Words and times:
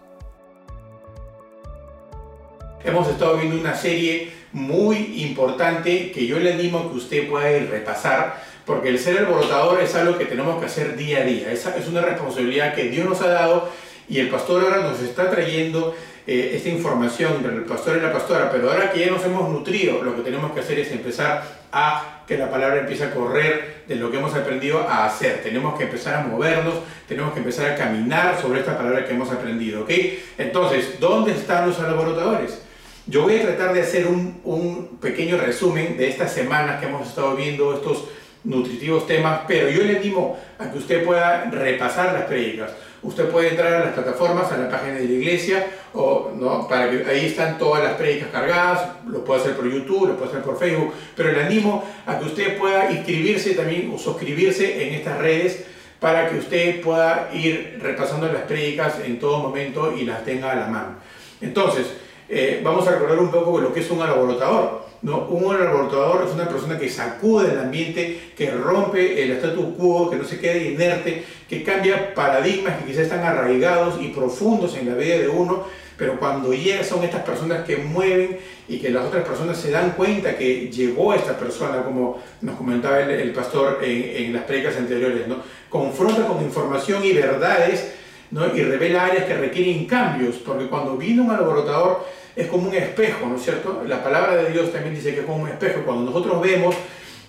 Hemos 2.84 3.08
estado 3.08 3.38
viendo 3.38 3.60
una 3.60 3.76
serie 3.76 4.32
muy 4.52 5.22
importante 5.24 6.12
que 6.12 6.26
yo 6.26 6.40
le 6.40 6.54
animo 6.54 6.80
a 6.80 6.90
que 6.90 6.98
usted 6.98 7.30
pueda 7.30 7.50
repasar 7.70 8.49
porque 8.70 8.90
el 8.90 9.00
ser 9.00 9.18
alborotador 9.18 9.82
es 9.82 9.96
algo 9.96 10.16
que 10.16 10.26
tenemos 10.26 10.60
que 10.60 10.68
hacer 10.68 10.96
día 10.96 11.22
a 11.22 11.24
día. 11.24 11.52
Esa 11.52 11.76
es 11.76 11.88
una 11.88 12.02
responsabilidad 12.02 12.76
que 12.76 12.84
Dios 12.84 13.10
nos 13.10 13.20
ha 13.22 13.28
dado 13.28 13.68
y 14.08 14.20
el 14.20 14.30
pastor 14.30 14.62
ahora 14.62 14.84
nos 14.84 15.00
está 15.00 15.32
trayendo 15.32 15.96
eh, 16.28 16.52
esta 16.54 16.70
información 16.70 17.34
entre 17.38 17.56
el 17.56 17.64
pastor 17.64 17.98
y 17.98 18.02
la 18.02 18.14
pastora, 18.14 18.52
pero 18.52 18.70
ahora 18.72 18.92
que 18.92 19.00
ya 19.00 19.10
nos 19.10 19.26
hemos 19.26 19.50
nutrido, 19.50 20.04
lo 20.04 20.16
que 20.16 20.22
tenemos 20.22 20.52
que 20.52 20.60
hacer 20.60 20.78
es 20.78 20.92
empezar 20.92 21.62
a 21.72 22.22
que 22.28 22.38
la 22.38 22.52
palabra 22.52 22.82
empiece 22.82 23.06
a 23.06 23.12
correr 23.12 23.86
de 23.88 23.96
lo 23.96 24.12
que 24.12 24.20
hemos 24.20 24.36
aprendido 24.36 24.88
a 24.88 25.08
hacer. 25.08 25.42
Tenemos 25.42 25.76
que 25.76 25.86
empezar 25.86 26.18
a 26.18 26.28
movernos, 26.28 26.76
tenemos 27.08 27.34
que 27.34 27.40
empezar 27.40 27.72
a 27.72 27.76
caminar 27.76 28.40
sobre 28.40 28.60
esta 28.60 28.78
palabra 28.78 29.04
que 29.04 29.16
hemos 29.16 29.32
aprendido, 29.32 29.82
¿ok? 29.82 29.90
Entonces, 30.38 31.00
¿dónde 31.00 31.32
están 31.32 31.68
los 31.68 31.80
alborotadores? 31.80 32.62
Yo 33.08 33.24
voy 33.24 33.38
a 33.38 33.42
tratar 33.42 33.74
de 33.74 33.82
hacer 33.82 34.06
un, 34.06 34.40
un 34.44 35.00
pequeño 35.02 35.38
resumen 35.38 35.98
de 35.98 36.08
estas 36.08 36.32
semanas 36.32 36.80
que 36.80 36.86
hemos 36.86 37.08
estado 37.08 37.36
viendo, 37.36 37.74
estos 37.74 38.04
nutritivos 38.44 39.06
temas, 39.06 39.42
pero 39.48 39.70
yo 39.70 39.84
le 39.84 39.98
animo 39.98 40.38
a 40.58 40.72
que 40.72 40.78
usted 40.78 41.06
pueda 41.06 41.46
repasar 41.52 42.14
las 42.14 42.24
prédicas. 42.24 42.72
Usted 43.02 43.30
puede 43.30 43.50
entrar 43.50 43.74
a 43.74 43.80
las 43.86 43.94
plataformas, 43.94 44.52
a 44.52 44.58
la 44.58 44.70
página 44.70 44.96
de 44.96 45.06
la 45.06 45.12
iglesia, 45.14 45.68
o, 45.94 46.32
¿no? 46.36 46.68
para 46.68 46.90
que 46.90 47.10
ahí 47.10 47.28
están 47.28 47.58
todas 47.58 47.84
las 47.84 47.94
prédicas 47.94 48.30
cargadas, 48.30 48.90
lo 49.08 49.24
puede 49.24 49.42
hacer 49.42 49.56
por 49.56 49.72
YouTube, 49.72 50.10
lo 50.10 50.18
puede 50.18 50.32
hacer 50.32 50.44
por 50.44 50.60
Facebook, 50.60 50.94
pero 51.16 51.32
le 51.32 51.42
animo 51.42 51.84
a 52.06 52.20
que 52.20 52.26
usted 52.26 52.58
pueda 52.58 52.92
inscribirse 52.92 53.54
también 53.54 53.92
o 53.94 53.98
suscribirse 53.98 54.88
en 54.88 54.96
estas 54.96 55.18
redes 55.18 55.66
para 56.00 56.30
que 56.30 56.38
usted 56.38 56.82
pueda 56.82 57.30
ir 57.34 57.80
repasando 57.82 58.32
las 58.32 58.44
prédicas 58.44 59.00
en 59.06 59.20
todo 59.20 59.40
momento 59.40 59.94
y 59.96 60.06
las 60.06 60.24
tenga 60.24 60.52
a 60.52 60.56
la 60.56 60.68
mano. 60.68 60.96
Entonces, 61.42 61.88
eh, 62.30 62.62
vamos 62.64 62.88
a 62.88 62.92
recordar 62.92 63.20
un 63.20 63.32
poco 63.32 63.60
lo 63.60 63.74
que 63.74 63.80
es 63.80 63.90
un 63.90 64.02
alborotador. 64.02 64.88
¿no? 65.02 65.26
Un 65.30 65.56
alborotador 65.56 66.26
es 66.28 66.34
una 66.34 66.48
persona 66.48 66.78
que 66.78 66.90
sacude 66.90 67.54
el 67.54 67.60
ambiente, 67.60 68.34
que 68.36 68.52
rompe 68.52 69.24
el 69.24 69.32
status 69.32 69.76
quo, 69.78 70.10
que 70.10 70.18
no 70.18 70.26
se 70.26 70.40
quede 70.40 70.72
inerte, 70.72 71.24
que 71.48 71.64
cambia 71.64 72.14
paradigmas 72.14 72.78
que 72.78 72.86
quizás 72.86 73.04
están 73.04 73.24
arraigados 73.24 73.96
y 74.02 74.10
profundos 74.10 74.76
en 74.76 74.90
la 74.90 74.96
vida 74.96 75.18
de 75.18 75.30
uno, 75.30 75.64
pero 75.98 76.20
cuando 76.20 76.54
llega 76.54 76.84
son 76.84 77.04
estas 77.04 77.24
personas 77.24 77.66
que 77.66 77.78
mueven 77.78 78.40
y 78.68 78.80
que 78.80 78.90
las 78.90 79.06
otras 79.06 79.26
personas 79.26 79.58
se 79.58 79.72
dan 79.72 79.92
cuenta 79.92 80.38
que 80.38 80.70
llegó 80.70 81.14
esta 81.14 81.38
persona, 81.38 81.84
como 81.84 82.22
nos 82.42 82.56
comentaba 82.56 83.00
el, 83.00 83.32
pastor 83.32 83.80
en, 83.82 84.26
en, 84.26 84.34
las 84.34 84.44
predicas 84.44 84.78
anteriores, 84.78 85.28
¿no? 85.28 85.38
confronta 85.70 86.26
con 86.26 86.42
información 86.42 87.04
y 87.04 87.12
verdades 87.12 87.94
¿no? 88.32 88.56
y 88.56 88.62
revela 88.62 89.08
áreas 89.08 89.26
que 89.26 89.34
requieren 89.36 89.86
cambios, 89.86 90.36
porque 90.38 90.68
cuando 90.68 90.96
vino 90.96 91.24
un 91.24 91.32
alborotador, 91.32 92.06
es 92.40 92.48
como 92.48 92.70
un 92.70 92.74
espejo, 92.74 93.26
¿no 93.28 93.36
es 93.36 93.44
cierto? 93.44 93.84
La 93.86 94.02
palabra 94.02 94.38
de 94.38 94.52
Dios 94.52 94.72
también 94.72 94.96
dice 94.96 95.14
que 95.14 95.22
es 95.22 95.26
como 95.26 95.44
un 95.44 95.50
espejo. 95.50 95.82
Cuando 95.86 96.10
nosotros 96.10 96.42
vemos 96.42 96.74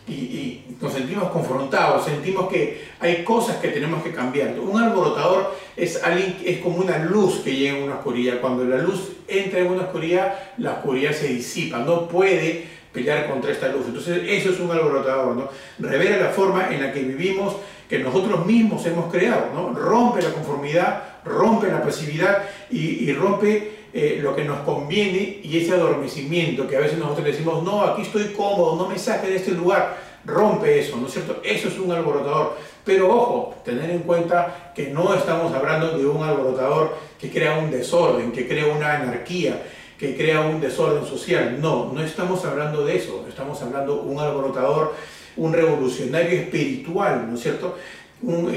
y, 0.06 0.62
nos 0.80 0.92
sentimos 0.92 1.30
confrontados, 1.30 2.05
sentimos 2.05 2.48
que 2.48 2.80
hay 3.00 3.25
cosas 3.25 3.56
que 3.56 3.69
tenemos 3.69 4.05
que 4.05 4.12
cambiar. 4.12 4.58
Un 4.61 4.81
alborotador 4.81 5.55
es, 5.77 6.03
alguien, 6.03 6.36
es 6.44 6.58
como 6.58 6.77
una 6.77 6.98
luz 6.98 7.41
que 7.41 7.56
llega 7.56 7.77
en 7.77 7.83
una 7.83 7.97
oscuridad. 7.97 8.41
Cuando 8.41 8.64
la 8.64 8.78
luz 8.78 9.11
entra 9.27 9.58
en 9.58 9.66
una 9.66 9.83
oscuridad, 9.83 10.32
la 10.59 10.75
oscuridad 10.75 11.12
se 11.12 11.27
disipa, 11.27 11.78
no 11.78 12.06
puede 12.06 12.66
pelear 12.92 13.28
contra 13.28 13.50
esta 13.50 13.66
luz. 13.69 13.87
Entonces 13.88 14.22
eso 14.25 14.50
es 14.50 14.60
un 14.60 14.71
alborotador, 14.71 15.34
¿no? 15.37 15.48
Revela 15.81 16.19
la 16.19 16.31
forma 16.31 16.72
en 16.72 16.82
la 16.82 16.92
que 16.92 17.03
vivimos, 17.03 17.56
que 17.88 17.98
nosotros 17.98 18.47
mismos 18.47 18.87
hemos 18.87 19.12
creado, 19.12 19.47
¿no? 19.53 19.75
Rompe 19.75 20.22
la 20.22 20.31
conformidad, 20.31 21.03
rompe 21.25 21.66
la 21.66 21.82
pasividad 21.82 22.44
y, 22.71 23.10
y 23.10 23.12
rompe 23.12 23.79
eh, 23.93 24.19
lo 24.23 24.37
que 24.37 24.45
nos 24.45 24.61
conviene 24.61 25.41
y 25.43 25.59
ese 25.59 25.73
adormecimiento 25.73 26.69
que 26.69 26.77
a 26.77 26.81
veces 26.81 26.99
nosotros 26.99 27.27
decimos, 27.27 27.62
no, 27.62 27.83
aquí 27.83 28.03
estoy 28.03 28.27
cómodo, 28.28 28.77
no 28.77 28.89
me 28.89 28.99
saque 28.99 29.28
de 29.28 29.37
este 29.37 29.51
lugar, 29.53 29.97
rompe 30.25 30.78
eso, 30.78 30.97
¿no 30.97 31.06
es 31.06 31.12
cierto? 31.12 31.41
Eso 31.45 31.69
es 31.69 31.78
un 31.78 31.91
alborotador. 31.91 32.56
Pero 32.84 33.15
ojo, 33.15 33.56
tener 33.65 33.91
en 33.91 34.01
cuenta 34.01 34.73
que 34.75 34.89
no 34.89 35.15
estamos 35.15 35.53
hablando 35.53 35.99
de 35.99 36.06
un 36.06 36.23
alborotador 36.23 36.97
que 37.21 37.31
crea 37.31 37.59
un 37.59 37.71
desorden, 37.71 38.33
que 38.33 38.47
crea 38.47 38.67
una 38.67 38.95
anarquía, 38.95 39.62
que 39.99 40.17
crea 40.17 40.41
un 40.41 40.61
desorden 40.61 41.05
social. 41.05 41.59
No, 41.61 41.93
no 41.93 42.03
estamos 42.03 42.45
hablando 42.45 42.84
de 42.84 42.97
eso. 42.97 43.27
Estamos 43.28 43.61
hablando 43.61 43.97
de 43.97 44.01
un 44.03 44.19
alborotador, 44.19 44.95
un 45.37 45.53
revolucionario 45.53 46.41
espiritual, 46.41 47.27
¿no 47.28 47.34
es 47.34 47.43
cierto? 47.43 47.77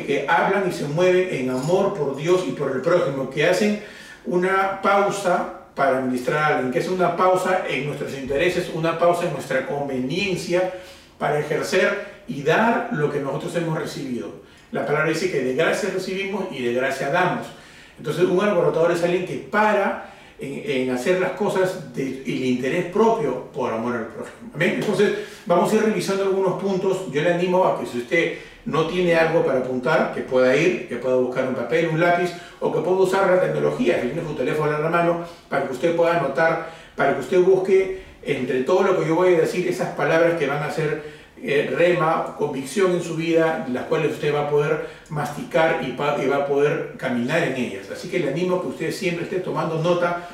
que 0.06 0.26
hablan 0.28 0.68
y 0.68 0.74
se 0.74 0.86
mueven 0.86 1.30
en 1.32 1.50
amor 1.50 1.94
por 1.94 2.18
Dios 2.18 2.44
y 2.48 2.52
por 2.52 2.72
el 2.72 2.82
prójimo, 2.82 3.30
que 3.30 3.46
hacen 3.46 3.82
una 4.26 4.82
pausa 4.82 5.62
para 5.76 5.98
administrar 5.98 6.38
a 6.38 6.48
alguien, 6.48 6.72
que 6.72 6.80
es 6.80 6.88
una 6.88 7.18
pausa 7.18 7.64
en 7.68 7.88
nuestros 7.88 8.14
intereses, 8.14 8.70
una 8.74 8.98
pausa 9.00 9.26
en 9.26 9.34
nuestra 9.34 9.66
conveniencia 9.66 10.74
para 11.18 11.40
ejercer 11.40 12.24
y 12.28 12.44
dar 12.44 12.90
lo 12.94 13.12
que 13.12 13.20
nosotros 13.20 13.56
hemos 13.56 13.78
recibido. 13.78 14.44
La 14.72 14.86
palabra 14.86 15.10
dice 15.10 15.32
que 15.32 15.42
de 15.42 15.56
gracia 15.56 15.90
recibimos 15.94 16.46
y 16.52 16.64
de 16.64 16.74
gracia 16.74 17.10
damos. 17.10 17.48
Entonces 17.98 18.26
un 18.26 18.40
alborotador 18.40 18.92
es 18.92 19.04
alguien 19.04 19.26
que 19.26 19.38
para 19.38 20.14
en, 20.40 20.90
hacer 20.92 21.20
las 21.22 21.32
cosas 21.32 21.94
de, 21.96 22.24
y 22.26 22.38
el 22.38 22.46
interés 22.46 22.86
propio 22.86 23.46
por 23.52 23.72
amor 23.72 23.96
al 23.96 24.08
prójimo. 24.08 24.52
Entonces 24.60 25.14
vamos 25.46 25.72
a 25.72 25.76
ir 25.76 25.84
revisando 25.84 26.24
algunos 26.24 26.62
puntos. 26.62 27.12
Yo 27.12 27.22
le 27.22 27.34
animo 27.34 27.66
a 27.66 27.80
que 27.80 27.86
si 27.86 28.00
usted 28.00 28.38
no 28.66 28.88
tiene 28.88 29.16
algo 29.16 29.46
para 29.46 29.60
apuntar, 29.60 30.14
que 30.14 30.22
pueda 30.22 30.56
ir, 30.56 30.88
que 30.88 30.96
pueda 30.96 31.16
buscar 31.16 31.48
un 31.48 31.56
papel, 31.56 31.90
un 31.90 32.00
lápiz, 32.00 32.32
o 32.60 32.72
que 32.72 32.80
pueda 32.80 32.98
usar 32.98 33.30
la 33.30 33.42
tecnología, 33.42 34.02
que 34.02 34.08
tiene 34.08 34.28
su 34.28 34.36
teléfono 34.36 34.76
en 34.76 34.84
la 34.84 34.90
mano, 34.90 35.26
para 35.50 35.66
que 35.66 35.74
usted 35.74 35.96
pueda 35.96 36.18
anotar, 36.18 36.70
para 36.96 37.14
que 37.14 37.22
usted 37.22 37.40
busque 37.40 38.04
entre 38.24 38.64
todo 38.64 38.84
lo 38.84 39.00
que 39.00 39.08
yo 39.08 39.16
voy 39.16 39.34
a 39.34 39.42
decir 39.42 39.68
esas 39.68 39.90
palabras 39.96 40.36
que 40.40 40.48
van 40.48 40.64
a 40.64 40.72
ser 40.72 41.24
eh, 41.42 41.74
rema, 41.76 42.36
convicción 42.38 42.92
en 42.92 43.04
su 43.04 43.18
vida, 43.18 43.66
las 43.70 43.84
cuales 43.86 44.14
usted 44.14 44.34
va 44.34 44.44
a 44.44 44.50
poder 44.50 44.88
masticar 45.10 45.82
y, 45.84 45.88
y 45.88 46.28
va 46.28 46.38
a 46.38 46.46
poder 46.46 46.94
caminar 46.98 47.44
en 47.44 47.56
ellas. 47.58 47.90
Así 47.92 48.10
que 48.10 48.20
le 48.20 48.30
animo 48.30 48.58
a 48.58 48.62
que 48.62 48.68
usted 48.68 48.92
siempre 48.92 49.26
esté 49.26 49.40
tomando 49.40 49.82
nota 49.82 50.30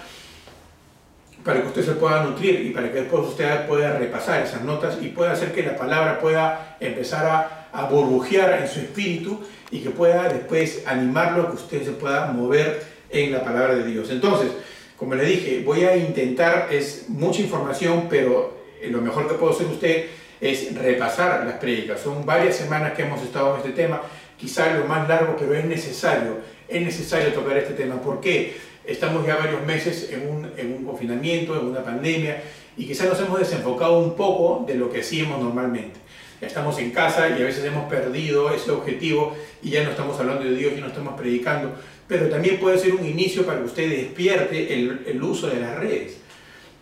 para 1.44 1.62
que 1.62 1.68
usted 1.68 1.84
se 1.84 1.94
pueda 1.94 2.24
nutrir 2.24 2.64
y 2.66 2.70
para 2.72 2.92
que 2.92 3.00
después 3.00 3.26
usted 3.28 3.66
pueda 3.66 3.98
repasar 3.98 4.44
esas 4.44 4.62
notas 4.62 4.98
y 5.02 5.08
pueda 5.08 5.32
hacer 5.32 5.52
que 5.52 5.64
la 5.64 5.76
palabra 5.76 6.20
pueda 6.20 6.78
empezar 6.80 7.26
a 7.26 7.59
a 7.72 7.86
burbujear 7.86 8.62
en 8.62 8.68
su 8.68 8.80
espíritu 8.80 9.40
y 9.72 9.80
que 9.80 9.90
pueda 9.90 10.30
después 10.30 10.84
animarlo 10.86 11.44
a 11.44 11.50
que 11.50 11.56
usted 11.56 11.84
se 11.84 11.92
pueda 11.92 12.32
mover 12.32 12.84
en 13.10 13.32
la 13.32 13.44
palabra 13.44 13.76
de 13.76 13.86
Dios. 13.86 14.10
Entonces, 14.10 14.52
como 14.98 15.16
le 15.16 15.26
dije, 15.26 15.62
voy 15.66 15.84
a 15.84 15.96
intentar, 15.96 16.68
es 16.72 17.06
mucha 17.08 17.42
información, 17.42 18.08
pero 18.10 18.58
lo 18.90 19.02
mejor 19.02 19.28
que 19.28 19.36
puedo 19.36 19.54
hacer 19.54 19.68
usted 19.68 20.06
es 20.42 20.76
repasar 20.76 21.46
las 21.46 21.56
prédicas. 21.56 22.02
Son 22.02 22.26
varias 22.26 22.56
semanas 22.56 22.94
que 22.94 23.04
hemos 23.04 23.22
estado 23.22 23.54
en 23.54 23.62
este 23.62 23.72
tema, 23.72 24.02
quizá 24.38 24.74
lo 24.74 24.86
más 24.86 25.08
largo, 25.08 25.36
pero 25.38 25.54
es 25.54 25.66
necesario, 25.66 26.38
es 26.68 26.82
necesario 26.82 27.34
tocar 27.34 27.58
este 27.58 27.74
tema. 27.74 28.02
¿Por 28.02 28.20
qué? 28.20 28.58
Estamos 28.86 29.26
ya 29.26 29.36
varios 29.36 29.64
meses 29.66 30.10
en 30.12 30.28
un, 30.28 30.52
en 30.58 30.74
un 30.74 30.86
confinamiento, 30.86 31.60
en 31.60 31.68
una 31.68 31.84
pandemia, 31.84 32.42
y 32.76 32.88
quizá 32.88 33.06
nos 33.06 33.20
hemos 33.20 33.40
desenfocado 33.40 34.00
un 34.00 34.16
poco 34.16 34.66
de 34.66 34.76
lo 34.76 34.92
que 34.92 35.02
hacíamos 35.02 35.42
normalmente 35.42 36.00
estamos 36.42 36.78
en 36.80 36.92
casa 36.92 37.30
y 37.30 37.42
a 37.42 37.46
veces 37.46 37.64
hemos 37.66 37.90
perdido 37.90 38.54
ese 38.54 38.72
objetivo 38.72 39.36
y 39.62 39.72
ya 39.72 39.84
no 39.84 39.92
estamos 39.92 40.20
hablando 40.20 40.44
de 40.44 40.56
Dios 40.56 40.74
y 40.78 40.82
no 40.82 40.88
estamos 40.88 41.14
predicando, 41.20 41.74
pero 42.08 42.28
también 42.30 42.60
puede 42.60 42.78
ser 42.78 42.94
un 42.96 43.06
inicio 43.06 43.46
para 43.46 43.60
que 43.60 43.66
usted 43.66 43.90
despierte 43.90 44.74
el, 44.74 45.22
uso 45.22 45.48
de 45.48 45.60
las 45.60 45.78
redes, 45.78 46.18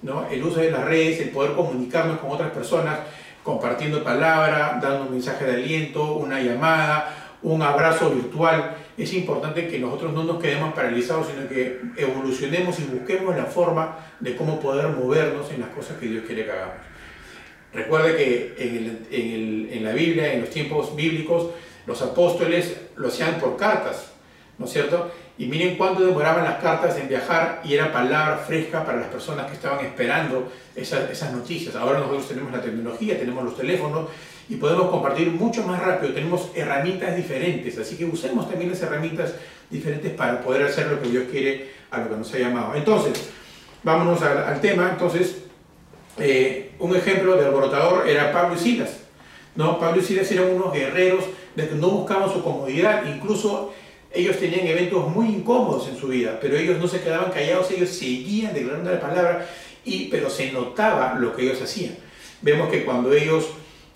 ¿no? 0.02 0.28
el 0.30 0.44
uso 0.44 0.60
de 0.60 0.72
las 0.72 0.86
redes, 0.86 1.20
el 1.20 1.30
poder 1.30 1.54
comunicarnos 1.54 2.20
con 2.20 2.32
otras 2.32 2.52
personas, 2.52 3.00
compartiendo 3.44 4.04
palabra, 4.04 4.80
dando 4.82 5.06
un 5.06 5.12
mensaje 5.12 5.46
de 5.46 5.54
aliento, 5.56 6.14
una 6.14 6.42
llamada, 6.42 7.28
un 7.44 7.62
abrazo 7.62 8.10
virtual. 8.12 8.76
Es 8.98 9.14
importante 9.14 9.68
que 9.68 9.80
nosotros 9.80 10.14
no 10.14 10.24
nos 10.24 10.42
quedemos 10.42 10.74
paralizados, 10.74 11.28
sino 11.28 11.48
que 11.48 11.80
evolucionemos 11.96 12.80
y 12.80 12.84
busquemos 12.84 13.36
la 13.36 13.46
forma 13.46 13.98
de 14.20 14.36
cómo 14.36 14.60
poder 14.60 14.88
movernos 14.90 15.52
en 15.52 15.62
las 15.62 15.70
cosas 15.70 15.98
que 15.98 16.08
Dios 16.08 16.26
quiere 16.26 16.46
que 16.46 16.52
hagamos. 16.52 16.97
Recuerde 17.74 18.16
que 18.16 18.56
en, 18.60 19.84
la 19.84 19.92
Biblia, 19.92 20.34
en 20.34 20.42
los 20.42 20.50
tiempos 20.50 20.96
bíblicos, 20.96 21.52
los 21.86 22.02
apóstoles 22.02 22.76
lo 22.96 23.08
hacían 23.08 23.40
por 23.40 23.56
cartas, 23.58 24.12
¿no 24.58 24.66
es 24.66 24.72
cierto? 24.72 25.12
Y 25.38 25.46
miren 25.46 25.76
cuánto 25.76 26.04
demoraban 26.04 26.44
las 26.44 26.62
cartas 26.62 26.98
en 26.98 27.08
viajar 27.08 27.62
y 27.64 27.76
era 27.76 27.94
palabra 27.94 28.38
fresca 28.38 28.84
para 28.84 29.00
las 29.00 29.08
personas 29.08 29.46
que 29.46 29.54
estaban 29.54 29.86
esperando 29.86 30.52
esas, 30.76 31.32
noticias. 31.32 31.76
Ahora 31.76 32.00
nosotros 32.00 32.28
tenemos 32.28 32.52
la 32.52 32.62
tecnología, 32.62 33.20
tenemos 33.20 33.44
los 33.44 33.56
teléfonos 33.56 34.10
y 34.50 34.56
podemos 34.56 34.90
compartir 34.90 35.30
mucho 35.30 35.64
más 35.64 35.80
rápido, 35.82 36.14
tenemos 36.14 36.50
herramientas 36.56 37.16
diferentes, 37.16 37.78
así 37.78 37.98
que 37.98 38.06
usemos 38.06 38.50
también 38.50 38.72
las 38.72 38.82
herramientas 38.82 39.36
diferentes 39.70 40.12
para 40.14 40.42
poder 40.42 40.64
hacer 40.64 40.88
lo 40.88 41.02
que 41.02 41.10
Dios 41.10 41.26
quiere 41.30 41.72
a 41.92 42.00
lo 42.00 42.10
que 42.10 42.16
nos 42.16 42.34
ha 42.34 42.40
llamado. 42.40 42.74
Entonces, 42.76 43.30
vámonos 43.84 44.22
al, 44.22 44.60
tema, 44.62 44.90
entonces, 44.92 45.44
eh, 46.20 46.72
un 46.80 46.96
ejemplo 46.96 47.36
de 47.36 47.46
alborotador 47.46 48.08
era 48.08 48.32
Pablo 48.32 48.56
y 48.56 48.60
Silas. 48.60 48.98
¿no? 49.56 49.80
Pablo 49.80 50.02
y 50.02 50.06
Silas 50.06 50.32
eran 50.32 50.52
unos 50.52 50.74
guerreros 50.74 51.24
de 51.56 51.68
que 51.68 51.76
no 51.76 51.90
buscaban 51.90 52.32
su 52.32 52.44
comodidad, 52.44 53.04
incluso 53.08 53.74
ellos 54.14 54.38
tenían 54.38 54.68
eventos 54.68 55.08
muy 55.10 55.28
incómodos 55.28 55.88
en 55.88 55.98
su 55.98 56.08
vida, 56.08 56.38
pero 56.42 56.56
ellos 56.56 56.80
no 56.80 56.88
se 56.88 57.02
quedaban 57.02 57.32
callados, 57.32 57.70
ellos 57.72 57.90
seguían 57.90 58.54
declarando 58.54 58.92
la 58.92 59.00
palabra, 59.00 59.48
y, 59.84 60.06
pero 60.06 60.30
se 60.30 60.52
notaba 60.52 61.16
lo 61.20 61.36
que 61.36 61.44
ellos 61.44 61.62
hacían. 61.62 61.96
Vemos 62.42 62.70
que 62.70 62.86
cuando 62.86 63.12
ellos 63.14 63.50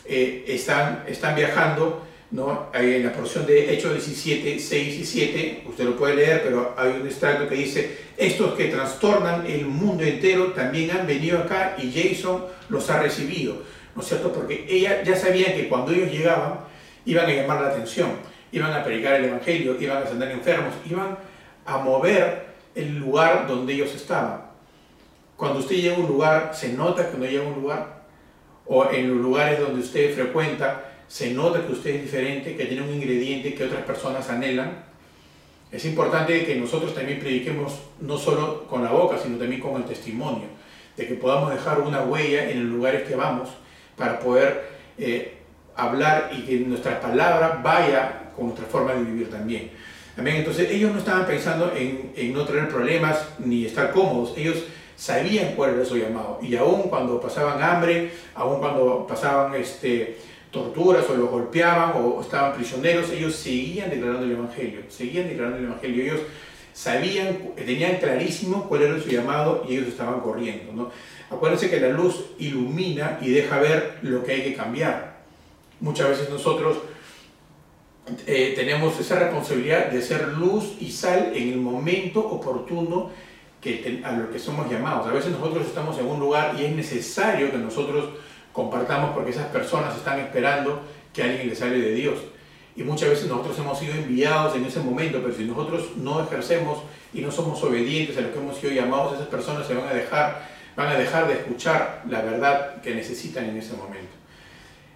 eh, 0.06 0.44
están, 0.47 1.03
están 1.07 1.35
viajando, 1.35 2.01
¿no? 2.31 2.69
en 2.73 3.05
la 3.05 3.13
porción 3.13 3.45
de 3.45 3.73
Hechos 3.73 3.93
17, 3.93 4.59
6 4.59 4.99
y 4.99 5.05
7, 5.05 5.63
usted 5.67 5.83
lo 5.83 5.97
puede 5.97 6.15
leer, 6.15 6.41
pero 6.43 6.73
hay 6.77 6.91
un 6.99 7.05
extracto 7.05 7.47
que 7.47 7.55
dice, 7.55 7.97
estos 8.17 8.55
que 8.55 8.65
trastornan 8.65 9.45
el 9.45 9.65
mundo 9.65 10.03
entero 10.03 10.53
también 10.53 10.91
han 10.91 11.05
venido 11.05 11.39
acá 11.39 11.75
y 11.77 11.91
Jason 11.91 12.45
los 12.69 12.89
ha 12.89 13.01
recibido, 13.01 13.61
¿no 13.95 14.01
es 14.01 14.07
cierto? 14.07 14.31
Porque 14.31 14.65
ella 14.69 15.03
ya 15.03 15.15
sabían 15.15 15.53
que 15.53 15.67
cuando 15.67 15.91
ellos 15.91 16.11
llegaban 16.11 16.59
iban 17.05 17.25
a 17.25 17.33
llamar 17.33 17.61
la 17.61 17.67
atención 17.69 18.31
iban 18.51 18.73
a 18.73 18.83
predicar 18.83 19.13
el 19.15 19.25
Evangelio, 19.25 19.77
iban 19.79 20.03
a 20.03 20.07
sanar 20.07 20.29
enfermos, 20.31 20.73
iban 20.89 21.17
a 21.65 21.77
mover 21.77 22.47
el 22.75 22.97
lugar 22.97 23.47
donde 23.47 23.73
ellos 23.73 23.93
estaban. 23.95 24.41
Cuando 25.37 25.59
usted 25.59 25.75
llega 25.75 25.95
a 25.95 25.99
un 25.99 26.07
lugar, 26.07 26.51
se 26.53 26.73
nota 26.73 27.09
que 27.09 27.17
no 27.17 27.25
llega 27.25 27.43
a 27.43 27.47
un 27.47 27.61
lugar, 27.61 28.01
o 28.65 28.89
en 28.91 29.09
los 29.09 29.17
lugares 29.17 29.59
donde 29.59 29.81
usted 29.81 30.13
frecuenta, 30.13 30.90
se 31.11 31.31
nota 31.31 31.65
que 31.65 31.73
usted 31.73 31.95
es 31.95 32.03
diferente, 32.03 32.55
que 32.55 32.65
tiene 32.67 32.83
un 32.83 32.93
ingrediente 32.93 33.53
que 33.53 33.65
otras 33.65 33.83
personas 33.83 34.29
anhelan. 34.29 34.85
Es 35.69 35.83
importante 35.83 36.45
que 36.45 36.55
nosotros 36.55 36.95
también 36.95 37.19
prediquemos 37.19 37.79
no 37.99 38.17
solo 38.17 38.65
con 38.65 38.81
la 38.81 38.91
boca, 38.91 39.17
sino 39.21 39.37
también 39.37 39.59
con 39.59 39.75
el 39.75 39.83
testimonio, 39.83 40.47
de 40.95 41.07
que 41.07 41.15
podamos 41.15 41.51
dejar 41.51 41.81
una 41.81 42.03
huella 42.03 42.49
en 42.49 42.63
los 42.63 42.77
lugares 42.77 43.03
que 43.05 43.17
vamos 43.17 43.49
para 43.97 44.19
poder 44.21 44.69
eh, 44.97 45.33
hablar 45.75 46.31
y 46.33 46.43
que 46.43 46.59
nuestra 46.59 47.01
palabra 47.01 47.59
vaya 47.61 48.31
con 48.33 48.45
nuestra 48.45 48.67
forma 48.67 48.93
de 48.93 49.03
vivir 49.03 49.29
también. 49.29 49.69
Amén. 50.17 50.37
Entonces 50.37 50.71
ellos 50.71 50.93
no 50.93 50.99
estaban 50.99 51.25
pensando 51.25 51.73
en, 51.75 52.13
en, 52.15 52.31
no 52.31 52.45
tener 52.45 52.69
problemas 52.69 53.27
ni 53.37 53.65
estar 53.65 53.91
cómodos, 53.91 54.37
ellos 54.37 54.63
sabían 54.95 55.55
cuál 55.55 55.73
era 55.73 55.83
su 55.83 55.97
llamado 55.97 56.39
y 56.41 56.55
aún 56.55 56.83
cuando 56.83 57.19
pasaban 57.19 57.61
hambre, 57.61 58.11
aún 58.33 58.59
cuando 58.59 59.05
pasaban 59.07 59.55
este, 59.55 60.17
torturas 60.51 61.09
o 61.09 61.15
los 61.15 61.30
golpeaban 61.30 61.94
o 61.95 62.21
estaban 62.21 62.53
prisioneros, 62.53 63.09
ellos 63.09 63.36
seguían 63.36 63.89
declarando 63.89 64.25
el 64.25 64.31
Evangelio, 64.31 64.81
seguían 64.89 65.30
declarando 65.30 65.57
el 65.57 65.65
Evangelio, 65.65 66.03
ellos 66.03 66.21
sabían, 66.74 67.38
tenían 67.56 67.98
clarísimo 67.98 68.68
cuál 68.68 68.83
era 68.83 69.00
su 69.00 69.09
llamado 69.09 69.65
y 69.68 69.75
ellos 69.75 69.88
estaban 69.88 70.19
corriendo. 70.19 70.74
¿no? 70.74 70.92
Acuérdense 71.30 71.69
que 71.69 71.80
la 71.80 71.89
luz 71.89 72.25
ilumina 72.38 73.18
y 73.21 73.31
deja 73.31 73.59
ver 73.59 74.00
lo 74.01 74.24
que 74.24 74.33
hay 74.33 74.44
que 74.44 74.53
cambiar. 74.53 75.21
Muchas 75.80 76.09
veces 76.09 76.30
nosotros 76.30 76.77
eh, 78.27 78.53
tenemos 78.56 79.00
esa 79.00 79.18
responsabilidad 79.19 79.88
de 79.88 80.01
ser 80.01 80.27
luz 80.30 80.75
y 80.80 80.92
sal 80.92 81.31
en 81.33 81.50
el 81.50 81.57
momento 81.57 82.19
oportuno 82.19 83.09
que 83.62 84.01
a 84.03 84.12
lo 84.13 84.31
que 84.31 84.39
somos 84.39 84.69
llamados. 84.69 85.07
A 85.07 85.12
veces 85.12 85.31
nosotros 85.31 85.68
estamos 85.68 85.98
en 86.00 86.07
un 86.07 86.19
lugar 86.19 86.56
y 86.59 86.65
es 86.65 86.75
necesario 86.75 87.51
que 87.51 87.57
nosotros 87.57 88.09
compartamos 88.53 89.12
porque 89.12 89.31
esas 89.31 89.48
personas 89.48 89.95
están 89.95 90.19
esperando 90.19 90.81
que 91.13 91.24
alguien 91.24 91.50
les 91.50 91.62
hable 91.62 91.80
de 91.80 91.94
Dios. 91.94 92.19
Y 92.75 92.83
muchas 92.83 93.09
veces 93.09 93.27
nosotros 93.27 93.57
hemos 93.59 93.77
sido 93.77 93.94
enviados 93.94 94.56
en 94.56 94.65
ese 94.65 94.80
momento, 94.80 95.19
pero 95.21 95.36
si 95.36 95.44
nosotros 95.44 95.98
no 95.98 96.24
ejercemos 96.24 96.80
y 97.13 97.21
no 97.21 97.31
somos 97.31 97.62
obedientes 97.63 98.18
a 98.18 98.21
lo 98.21 98.31
que 98.31 98.39
hemos 98.39 98.57
sido 98.57 98.71
llamados, 98.71 99.15
esas 99.15 99.27
personas 99.27 99.68
se 99.68 99.74
van 99.74 99.88
a 99.88 99.94
dejar, 99.94 100.48
van 100.75 100.88
a 100.88 100.98
dejar 100.98 101.27
de 101.27 101.33
escuchar 101.33 102.03
la 102.09 102.21
verdad 102.21 102.81
que 102.81 102.95
necesitan 102.95 103.45
en 103.45 103.57
ese 103.57 103.74
momento. 103.74 104.13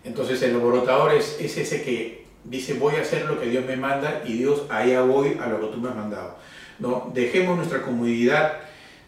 Entonces 0.03 0.41
el 0.43 0.53
laboratorio 0.53 1.17
es, 1.17 1.37
es 1.39 1.57
ese 1.57 1.83
que 1.83 2.25
dice 2.45 2.75
voy 2.75 2.95
a 2.95 3.01
hacer 3.01 3.25
lo 3.25 3.39
que 3.39 3.47
Dios 3.47 3.65
me 3.65 3.75
manda 3.75 4.21
y 4.25 4.33
Dios 4.33 4.63
allá 4.69 5.01
voy 5.01 5.37
a 5.41 5.47
lo 5.47 5.59
que 5.59 5.75
tú 5.75 5.81
me 5.81 5.89
has 5.89 5.95
mandado. 5.95 6.37
¿no? 6.79 7.11
Dejemos 7.13 7.57
nuestra 7.57 7.81
comodidad 7.81 8.53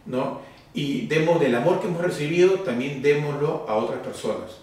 ¿no? 0.05 0.41
Y 0.77 1.07
demos 1.07 1.39
del 1.39 1.55
amor 1.55 1.81
que 1.81 1.87
hemos 1.87 2.03
recibido, 2.03 2.59
también 2.59 3.01
démoslo 3.01 3.65
a 3.67 3.77
otras 3.77 3.99
personas. 4.01 4.59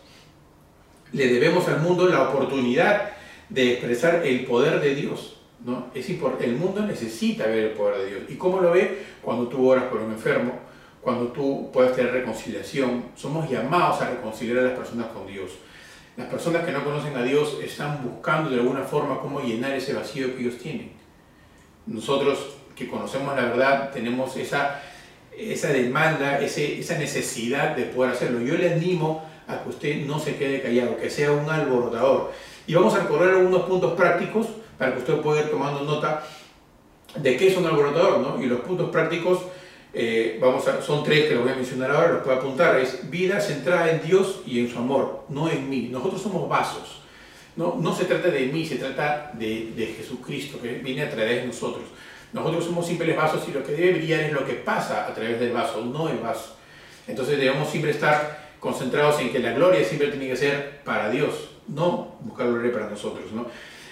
Le 1.11 1.26
debemos 1.26 1.66
al 1.66 1.81
mundo 1.81 2.06
la 2.06 2.28
oportunidad 2.28 3.11
de 3.49 3.72
expresar 3.72 4.25
el 4.25 4.44
poder 4.44 4.81
de 4.81 4.94
Dios. 4.94 5.40
¿no? 5.64 5.88
Es 5.93 6.08
el 6.08 6.55
mundo 6.55 6.87
necesita 6.87 7.49
ver 7.49 7.64
el 7.64 7.70
poder 7.70 7.99
de 7.99 8.06
Dios. 8.06 8.22
¿Y 8.28 8.37
cómo 8.37 8.61
lo 8.61 8.70
ve? 8.70 9.06
Cuando 9.22 9.49
tú 9.49 9.69
oras 9.69 9.87
por 9.87 10.02
un 10.02 10.12
enfermo, 10.12 10.52
cuando 11.00 11.32
tú 11.32 11.70
puedes 11.72 11.96
tener 11.96 12.12
reconciliación. 12.12 13.06
Somos 13.16 13.50
llamados 13.50 14.00
a 14.00 14.11
reconciliar 14.11 14.58
a 14.58 14.69
las 14.69 14.78
personas 14.78 15.08
con 15.08 15.26
Dios. 15.26 15.50
Las 16.16 16.28
personas 16.28 16.64
que 16.64 16.70
no 16.70 16.84
conocen 16.84 17.16
a 17.16 17.25
Dios 17.25 17.58
están 17.61 18.05
buscando 18.05 18.50
de 18.50 18.61
alguna 18.61 18.82
forma 18.82 19.19
cómo 19.19 19.40
llenar 19.40 19.72
ese 19.72 19.94
vacío 19.94 20.37
que 20.37 20.43
ellos 20.43 20.58
tienen. 20.58 20.93
Nosotros 21.87 22.55
que 22.76 22.88
conocemos 22.88 23.34
la 23.34 23.46
verdad 23.46 23.90
tenemos 23.93 24.37
esa, 24.37 24.81
esa 25.39 25.69
demanda, 25.69 26.41
ese, 26.41 26.79
esa 26.81 26.99
necesidad 26.99 27.77
de 27.77 27.85
poder 27.85 28.13
hacerlo. 28.13 28.41
Yo 28.41 28.57
le 28.57 28.73
animo 28.73 29.25
a 29.47 29.63
que 29.63 29.69
usted 29.69 30.07
no 30.07 30.19
se 30.19 30.37
quede 30.37 30.63
callado, 30.63 30.97
que 30.97 31.11
sea 31.11 31.33
un 31.33 31.49
alborotador. 31.49 32.33
Y 32.67 32.75
vamos 32.75 32.95
a 32.95 33.01
recorrer 33.01 33.37
algunos 33.37 33.63
puntos 33.63 33.93
prácticos 33.95 34.47
para 34.79 34.93
que 34.93 34.99
usted 35.01 35.17
pueda 35.21 35.43
ir 35.43 35.51
tomando 35.51 35.83
nota 35.83 36.25
de 37.17 37.37
qué 37.37 37.49
es 37.49 37.57
un 37.57 37.67
alborotador. 37.67 38.21
¿no? 38.21 38.43
Y 38.43 38.47
los 38.47 38.61
puntos 38.61 38.91
prácticos 38.91 39.41
eh, 39.93 40.39
vamos 40.41 40.67
a, 40.67 40.83
son 40.83 41.05
tres 41.05 41.27
que 41.27 41.35
los 41.35 41.45
voy 41.45 41.53
a 41.53 41.57
mencionar 41.57 41.91
ahora, 41.91 42.13
los 42.13 42.23
puedo 42.23 42.37
apuntar, 42.37 42.81
es 42.81 43.09
vida 43.11 43.41
centrada 43.41 43.91
en 43.91 44.03
Dios 44.03 44.41
y 44.47 44.59
en 44.61 44.69
su 44.69 44.79
amor, 44.79 45.25
no 45.29 45.49
en 45.49 45.69
mí. 45.69 45.89
Nosotros 45.91 46.23
somos 46.23 46.49
vasos. 46.49 47.03
No, 47.57 47.77
no 47.81 47.95
se 47.95 48.07
trata 48.07 48.29
de 48.29 48.47
mí, 48.47 48.67
se 48.67 48.77
trata 48.77 49.31
de, 49.35 49.73
de 49.77 49.87
Jesucristo 49.87 50.61
que 50.61 50.73
viene 50.73 51.03
a 51.03 51.11
través 51.11 51.43
de 51.43 51.47
nosotros. 51.47 51.85
Nosotros 52.35 52.65
somos 52.65 52.87
simples 52.87 53.17
vasos 53.17 53.45
y 53.49 53.53
lo 53.53 53.63
que 53.63 53.73
debe 53.73 53.99
brillar 53.99 54.21
es 54.23 54.33
lo 54.33 54.45
que 54.45 54.55
pasa 54.55 55.07
a 55.07 55.15
través 55.15 55.39
del 55.39 55.53
vaso, 55.53 55.85
no 55.85 56.09
el 56.09 56.19
vaso. 56.19 56.57
Entonces 57.07 57.39
debemos 57.39 57.71
siempre 57.71 57.93
estar 57.93 58.51
concentrados 58.59 59.21
en 59.21 59.31
que 59.31 59.39
la 59.39 59.53
gloria 59.53 59.85
siempre 59.85 60.09
tiene 60.09 60.27
que 60.27 60.37
ser 60.37 60.81
para 60.85 61.11
Dios, 61.11 61.51
no 61.69 62.17
buscar 62.21 62.49
gloria 62.49 62.73
para 62.73 62.91
nosotros. 62.91 63.31
¿no? 63.33 63.47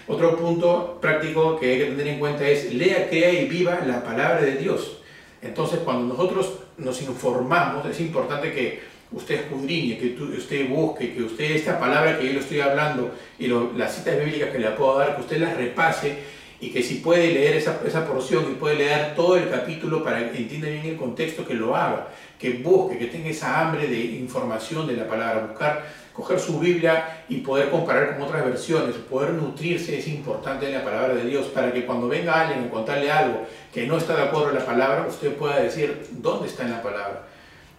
Otro 0.09 0.37
punto 0.37 0.99
práctico 1.01 1.57
que 1.61 1.73
hay 1.73 1.79
que 1.79 1.85
tener 1.85 2.09
en 2.09 2.19
cuenta 2.19 2.45
es 2.49 2.75
lea, 2.75 3.09
crea 3.09 3.33
y 3.33 3.49
viva 3.49 3.79
la 3.87 4.03
palabra 4.03 4.41
de 4.41 4.57
Dios. 4.57 4.99
Entonces, 5.41 5.79
cuando 5.85 6.13
nosotros 6.13 6.53
nos 6.79 7.01
informamos, 7.01 7.87
es 7.87 8.01
importante 8.01 8.53
que 8.53 8.81
usted 9.13 9.37
escudriñe, 9.37 9.99
que 9.99 10.21
usted 10.21 10.69
busque, 10.69 11.15
que 11.15 11.23
usted 11.23 11.45
esta 11.53 11.79
palabra 11.79 12.19
que 12.19 12.27
yo 12.27 12.33
le 12.33 12.41
estoy 12.41 12.61
hablando 12.61 13.13
y 13.39 13.47
las 13.77 13.95
citas 13.95 14.19
bíblicas 14.19 14.51
que 14.51 14.59
le 14.59 14.71
puedo 14.71 14.99
dar, 14.99 15.15
que 15.15 15.23
usted 15.23 15.39
las 15.39 15.57
repase 15.57 16.42
y 16.63 16.71
que 16.71 16.81
si 16.81 16.95
puede 16.97 17.33
leer 17.33 17.57
esa, 17.57 17.81
esa 17.85 18.07
porción 18.07 18.45
y 18.53 18.55
puede 18.55 18.77
leer 18.77 19.17
todo 19.17 19.37
el 19.37 19.51
capítulo 19.51 20.05
para 20.05 20.31
que 20.31 20.39
entienda 20.39 20.69
bien 20.69 20.87
el 20.87 20.97
contexto, 20.97 21.45
que 21.45 21.55
lo 21.55 21.75
haga, 21.75 22.07
que 22.39 22.51
busque, 22.51 22.99
que 22.99 23.07
tenga 23.07 23.31
esa 23.31 23.61
hambre 23.61 23.89
de 23.89 23.99
información 23.99 24.87
de 24.87 24.97
la 24.97 25.09
palabra, 25.09 25.45
buscar 25.49 25.85
coger 26.13 26.39
su 26.39 26.61
Biblia 26.61 27.25
y 27.29 27.39
poder 27.39 27.69
comparar 27.69 28.15
con 28.15 28.29
otras 28.29 28.45
versiones, 28.45 28.95
poder 28.95 29.33
nutrirse 29.33 29.99
es 29.99 30.07
importante 30.07 30.67
de 30.67 30.73
la 30.73 30.85
palabra 30.85 31.15
de 31.15 31.25
Dios 31.25 31.47
para 31.47 31.73
que 31.73 31.85
cuando 31.85 32.07
venga 32.07 32.41
alguien 32.41 32.65
a 32.65 32.71
contarle 32.71 33.11
algo 33.11 33.45
que 33.75 33.85
no 33.85 33.99
está 33.99 34.15
de 34.15 34.23
acuerdo 34.23 34.51
en 34.51 34.55
la 34.55 34.65
palabra, 34.65 35.07
usted 35.09 35.35
pueda 35.35 35.59
decir 35.59 36.07
dónde 36.13 36.47
está 36.47 36.63
en 36.63 36.71
la 36.71 36.83
palabra, 36.83 37.25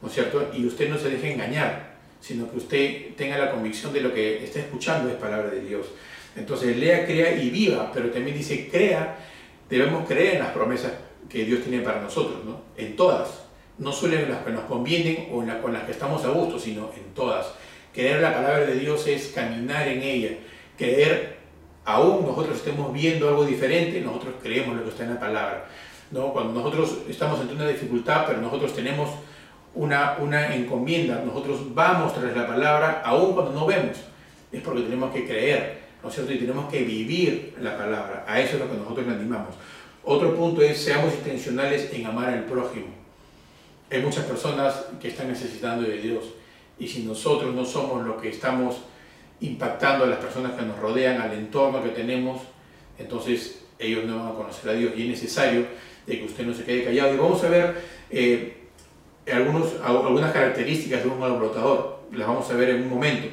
¿no 0.01 0.09
es 0.09 0.13
cierto? 0.13 0.49
Y 0.53 0.65
usted 0.65 0.89
no 0.89 0.97
se 0.97 1.09
deje 1.09 1.31
engañar, 1.31 1.93
sino 2.19 2.51
que 2.51 2.57
usted 2.57 3.15
tenga 3.15 3.37
la 3.37 3.49
convicción 3.49 3.93
de 3.93 4.01
lo 4.01 4.13
que 4.13 4.43
está 4.43 4.59
escuchando 4.59 5.09
es 5.09 5.15
palabra 5.15 5.51
de 5.51 5.61
Dios. 5.61 5.85
Entonces 6.35 6.77
lea, 6.77 7.05
crea 7.05 7.35
y 7.35 7.49
viva, 7.49 7.91
pero 7.93 8.09
también 8.09 8.37
dice 8.37 8.69
crea, 8.69 9.17
debemos 9.69 10.07
creer 10.07 10.35
en 10.35 10.39
las 10.39 10.51
promesas 10.51 10.93
que 11.29 11.45
Dios 11.45 11.61
tiene 11.61 11.83
para 11.83 12.01
nosotros, 12.01 12.43
¿no? 12.45 12.61
En 12.77 12.95
todas, 12.95 13.45
no 13.77 13.91
solo 13.91 14.15
en 14.15 14.29
las 14.29 14.43
que 14.43 14.51
nos 14.51 14.65
convienen 14.65 15.29
o 15.31 15.43
en 15.43 15.49
con 15.61 15.73
las 15.73 15.83
que 15.83 15.91
estamos 15.91 16.23
a 16.25 16.29
gusto, 16.29 16.59
sino 16.59 16.91
en 16.95 17.13
todas. 17.13 17.53
Creer 17.93 18.21
la 18.21 18.33
palabra 18.33 18.65
de 18.65 18.75
Dios 18.75 19.05
es 19.07 19.27
caminar 19.27 19.87
en 19.87 20.01
ella. 20.01 20.31
Creer, 20.77 21.37
aún 21.85 22.25
nosotros 22.25 22.57
estemos 22.57 22.91
viendo 22.91 23.27
algo 23.27 23.45
diferente, 23.45 24.01
nosotros 24.01 24.35
creemos 24.41 24.75
lo 24.75 24.83
que 24.83 24.89
está 24.89 25.03
en 25.03 25.13
la 25.13 25.19
palabra. 25.19 25.65
¿no? 26.11 26.33
Cuando 26.33 26.53
nosotros 26.53 26.99
estamos 27.07 27.39
ante 27.39 27.53
una 27.53 27.67
dificultad, 27.67 28.25
pero 28.27 28.41
nosotros 28.41 28.73
tenemos 28.73 29.09
una, 29.75 30.17
una 30.19 30.55
encomienda, 30.55 31.23
nosotros 31.25 31.73
vamos 31.73 32.13
tras 32.13 32.35
la 32.35 32.47
palabra, 32.47 33.01
aún 33.05 33.33
cuando 33.33 33.51
no 33.51 33.65
vemos, 33.65 33.97
es 34.51 34.61
porque 34.61 34.81
tenemos 34.81 35.11
que 35.11 35.25
creer, 35.25 35.82
¿no 36.03 36.09
es 36.09 36.15
cierto? 36.15 36.33
Y 36.33 36.37
tenemos 36.37 36.69
que 36.69 36.83
vivir 36.83 37.55
la 37.61 37.77
palabra. 37.77 38.25
A 38.27 38.39
eso 38.41 38.55
es 38.55 38.59
lo 38.59 38.69
que 38.69 38.77
nosotros 38.77 39.07
le 39.07 39.13
animamos. 39.13 39.55
Otro 40.03 40.35
punto 40.35 40.61
es, 40.61 40.77
seamos 40.77 41.13
intencionales 41.13 41.89
en 41.93 42.05
amar 42.05 42.29
al 42.29 42.43
prójimo. 42.43 42.87
Hay 43.89 44.01
muchas 44.01 44.25
personas 44.25 44.85
que 45.01 45.07
están 45.07 45.29
necesitando 45.29 45.87
de 45.87 45.97
Dios 45.97 46.25
y 46.77 46.87
si 46.87 47.03
nosotros 47.03 47.53
no 47.55 47.63
somos 47.65 48.05
lo 48.05 48.17
que 48.19 48.29
estamos 48.29 48.77
impactando 49.39 50.05
a 50.05 50.07
las 50.07 50.19
personas 50.19 50.53
que 50.53 50.65
nos 50.65 50.77
rodean, 50.79 51.21
al 51.21 51.33
entorno 51.33 51.81
que 51.81 51.89
tenemos, 51.89 52.41
entonces 52.97 53.63
ellos 53.79 54.05
no 54.05 54.17
van 54.17 54.27
a 54.33 54.35
conocer 54.35 54.71
a 54.71 54.73
Dios 54.73 54.93
y 54.97 55.03
es 55.03 55.09
necesario 55.09 55.65
de 56.05 56.19
que 56.19 56.25
usted 56.25 56.45
no 56.45 56.53
se 56.53 56.63
quede 56.63 56.83
callado. 56.83 57.13
Y 57.13 57.17
vamos 57.17 57.43
a 57.43 57.49
ver 57.49 57.75
eh, 58.09 58.57
algunos, 59.31 59.75
algunas 59.83 60.31
características 60.31 61.03
de 61.03 61.09
un 61.09 61.21
alborotador, 61.21 62.01
las 62.11 62.27
vamos 62.27 62.49
a 62.49 62.55
ver 62.55 62.71
en 62.71 62.83
un 62.83 62.89
momento, 62.89 63.27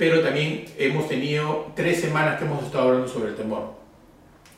pero 0.00 0.22
también 0.22 0.64
hemos 0.78 1.06
tenido 1.08 1.72
tres 1.76 2.00
semanas 2.00 2.38
que 2.38 2.46
hemos 2.46 2.64
estado 2.64 2.88
hablando 2.88 3.06
sobre 3.06 3.28
el 3.28 3.36
temor. 3.36 3.74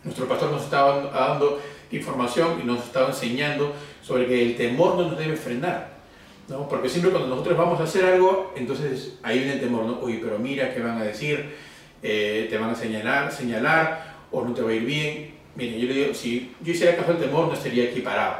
Nuestro 0.05 0.29
pastor 0.29 0.53
nos 0.53 0.63
estaba 0.63 1.11
dando 1.11 1.61
información 1.91 2.61
y 2.63 2.65
nos 2.65 2.85
estaba 2.85 3.09
enseñando 3.09 3.73
sobre 4.03 4.29
que 4.29 4.41
el 4.41 4.57
temor 4.57 4.95
no 4.95 5.09
nos 5.09 5.19
debe 5.19 5.35
frenar. 5.35 5.95
¿no? 6.47 6.69
Porque 6.69 6.89
siempre 6.89 7.11
cuando 7.11 7.29
nosotros 7.29 7.59
vamos 7.59 7.81
a 7.81 7.83
hacer 7.83 8.05
algo, 8.05 8.55
entonces 8.55 9.19
ahí 9.25 9.41
viene 9.41 9.55
el 9.55 9.61
temor, 9.61 9.85
¿no? 9.85 9.99
Uy, 10.01 10.21
pero 10.23 10.39
mira 10.39 10.73
qué 10.73 10.81
van 10.81 10.99
a 10.99 11.03
decir, 11.03 11.57
eh, 12.05 12.47
te 12.49 12.57
van 12.57 12.71
a 12.71 12.77
señalar, 12.77 13.33
señalar, 13.33 14.15
o 14.31 14.45
no 14.45 14.55
te 14.55 14.63
va 14.63 14.71
a 14.71 14.75
ir 14.75 14.85
bien. 14.85 15.35
Miren, 15.57 15.81
yo 15.81 15.89
le 15.89 15.95
digo, 15.95 16.15
si 16.15 16.55
yo 16.61 16.71
hiciera 16.71 16.95
caso 16.95 17.11
al 17.11 17.19
temor, 17.19 17.49
no 17.49 17.55
estaría 17.55 17.91
aquí 17.91 18.01
parado, 18.01 18.37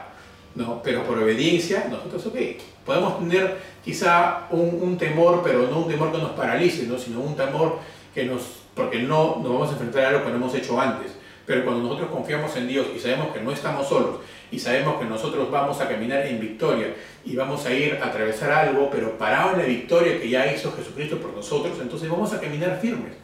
¿no? 0.55 0.81
Pero 0.85 1.03
por 1.03 1.19
obediencia, 1.19 1.89
nosotros, 1.91 2.27
ok, 2.27 2.37
podemos 2.85 3.19
tener 3.19 3.59
quizá 3.85 4.47
un, 4.51 4.79
un 4.81 4.99
temor, 4.99 5.43
pero 5.45 5.69
no 5.69 5.81
un 5.81 5.89
temor 5.89 6.13
que 6.13 6.19
nos 6.19 6.33
paralice, 6.33 6.87
¿no? 6.87 6.99
Sino 6.99 7.21
un 7.21 7.37
temor 7.37 7.79
que 8.15 8.25
nos, 8.25 8.43
porque 8.75 9.01
no 9.01 9.37
nos 9.43 9.53
vamos 9.53 9.69
a 9.69 9.73
enfrentar 9.73 10.05
a 10.05 10.09
algo 10.11 10.25
que 10.25 10.31
no 10.31 10.37
hemos 10.37 10.55
hecho 10.55 10.81
antes. 10.81 11.13
Pero 11.47 11.65
cuando 11.65 11.83
nosotros 11.83 12.11
confiamos 12.11 12.57
en 12.57 12.69
Dios 12.69 12.87
y 12.95 13.01
sabemos 13.01 13.33
que 13.33 13.41
no 13.41 13.51
estamos 13.51 13.89
solos 13.89 14.21
y 14.51 14.59
sabemos 14.59 15.01
que 15.01 15.07
nosotros 15.07 15.51
vamos 15.51 15.81
a 15.81 15.89
caminar 15.89 16.27
en 16.27 16.41
victoria 16.41 16.95
y 17.25 17.35
vamos 17.35 17.67
a 17.67 17.73
ir 17.73 17.99
a 18.01 18.07
atravesar 18.07 18.53
algo, 18.53 18.89
pero 18.91 19.19
parado 19.19 19.53
en 19.53 19.59
la 19.59 19.65
victoria 19.65 20.21
que 20.21 20.29
ya 20.29 20.53
hizo 20.53 20.73
Jesucristo 20.73 21.19
por 21.19 21.33
nosotros, 21.33 21.79
entonces 21.81 22.09
vamos 22.09 22.33
a 22.33 22.41
caminar 22.41 22.79
firmes, 22.81 23.15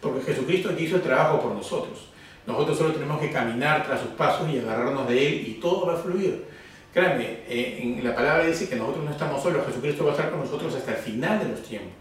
porque 0.00 0.22
Jesucristo 0.22 0.72
hizo 0.76 0.96
el 0.96 1.02
trabajo 1.02 1.40
por 1.40 1.52
nosotros. 1.52 2.08
Nosotros 2.46 2.78
solo 2.78 2.92
tenemos 2.94 3.20
que 3.20 3.30
caminar 3.30 3.84
tras 3.86 4.00
sus 4.00 4.10
pasos 4.10 4.48
y 4.48 4.58
agarrarnos 4.58 5.06
de 5.06 5.26
Él 5.26 5.44
y 5.46 5.60
todo 5.60 5.86
va 5.86 5.94
a 5.94 5.96
fluir. 5.98 6.46
Créanme, 6.92 7.40
eh, 7.48 7.80
en 7.82 8.02
la 8.02 8.14
palabra 8.14 8.46
dice 8.46 8.68
que 8.68 8.76
nosotros 8.76 9.04
no 9.04 9.10
estamos 9.10 9.42
solos, 9.42 9.66
Jesucristo 9.66 10.04
va 10.04 10.12
a 10.12 10.14
estar 10.14 10.30
con 10.30 10.40
nosotros 10.40 10.74
hasta 10.74 10.92
el 10.92 10.96
final 10.96 11.38
de 11.38 11.48
los 11.50 11.62
tiempos. 11.62 11.92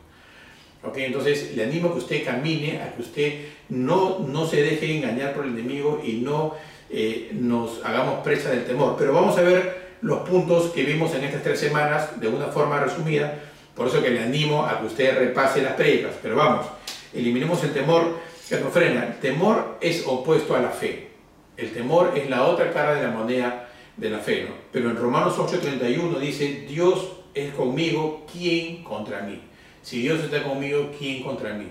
¿Okay? 0.84 1.06
Entonces 1.06 1.56
le 1.56 1.64
animo 1.64 1.90
a 1.90 1.94
que 1.94 2.00
usted 2.00 2.26
camine, 2.26 2.82
a 2.82 2.94
que 2.94 3.02
usted 3.02 3.46
no, 3.70 4.20
no 4.20 4.48
se 4.48 4.62
deje 4.62 4.96
engañar 4.96 5.34
por 5.34 5.46
el 5.46 5.52
enemigo 5.52 6.02
y 6.04 6.14
no 6.14 6.56
eh, 6.90 7.32
nos 7.34 7.84
hagamos 7.84 8.24
presa 8.24 8.52
del 8.52 8.66
temor. 8.66 8.96
Pero 8.98 9.12
vamos 9.12 9.38
a 9.38 9.42
ver 9.42 9.88
los 10.02 10.20
puntos 10.28 10.72
que 10.72 10.84
vimos 10.84 11.14
en 11.16 11.26
estas 11.26 11.44
tres 11.44 11.60
semanas 11.60 12.20
de 12.20 12.28
una 12.28 12.48
forma 12.48 12.80
resumida. 12.80 13.40
Por 13.76 13.88
eso 13.88 14.02
que 14.02 14.10
le 14.10 14.24
animo 14.24 14.66
a 14.66 14.80
que 14.80 14.86
usted 14.86 15.18
repase 15.18 15.62
las 15.62 15.74
prédicas. 15.74 16.14
Pero 16.22 16.36
vamos, 16.36 16.68
eliminemos 17.14 17.62
el 17.64 17.74
temor 17.74 18.18
que 18.48 18.60
nos 18.60 18.72
frena. 18.72 19.06
El 19.06 19.20
temor 19.20 19.78
es 19.82 20.06
opuesto 20.08 20.56
a 20.56 20.62
la 20.62 20.70
fe. 20.70 21.10
El 21.58 21.74
temor 21.74 22.14
es 22.16 22.30
la 22.30 22.44
otra 22.44 22.72
cara 22.72 22.94
de 22.94 23.04
la 23.04 23.10
moneda 23.10 23.67
de 23.98 24.10
la 24.10 24.20
fe. 24.20 24.46
¿no? 24.48 24.56
Pero 24.72 24.90
en 24.90 24.96
Romanos 24.96 25.36
8:31 25.38 26.20
dice, 26.20 26.66
Dios 26.70 27.12
es 27.34 27.54
conmigo, 27.54 28.26
¿quién 28.32 28.84
contra 28.84 29.22
mí? 29.22 29.42
Si 29.82 30.02
Dios 30.02 30.24
está 30.24 30.44
conmigo, 30.44 30.92
¿quién 30.98 31.24
contra 31.24 31.54
mí? 31.54 31.68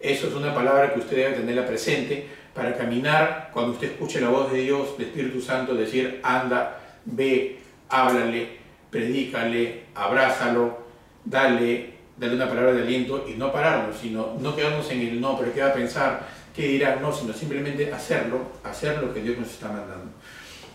Eso 0.00 0.28
es 0.28 0.34
una 0.34 0.54
palabra 0.54 0.92
que 0.92 1.00
usted 1.00 1.16
debe 1.16 1.36
tenerla 1.36 1.66
presente 1.66 2.26
para 2.54 2.76
caminar 2.76 3.50
cuando 3.52 3.72
usted 3.72 3.92
escuche 3.92 4.20
la 4.20 4.28
voz 4.28 4.52
de 4.52 4.62
Dios, 4.62 4.98
del 4.98 5.08
Espíritu 5.08 5.40
Santo, 5.40 5.74
decir, 5.74 6.20
anda, 6.22 6.80
ve, 7.04 7.58
háblale, 7.88 8.58
predícale, 8.90 9.84
abrázalo, 9.94 10.78
dale, 11.24 11.94
dale 12.16 12.34
una 12.34 12.48
palabra 12.48 12.72
de 12.72 12.82
aliento 12.82 13.26
y 13.28 13.34
no 13.34 13.52
pararnos, 13.52 13.96
sino 13.96 14.34
no 14.40 14.54
quedarnos 14.54 14.90
en 14.90 15.00
el 15.00 15.20
no, 15.20 15.38
pero 15.38 15.52
qué 15.52 15.60
va 15.60 15.68
a 15.68 15.74
pensar, 15.74 16.28
qué 16.54 16.66
dirá, 16.68 16.96
no, 17.00 17.12
sino 17.12 17.32
simplemente 17.32 17.92
hacerlo, 17.92 18.40
hacer 18.64 18.98
lo 18.98 19.14
que 19.14 19.22
Dios 19.22 19.38
nos 19.38 19.50
está 19.50 19.68
mandando. 19.68 20.12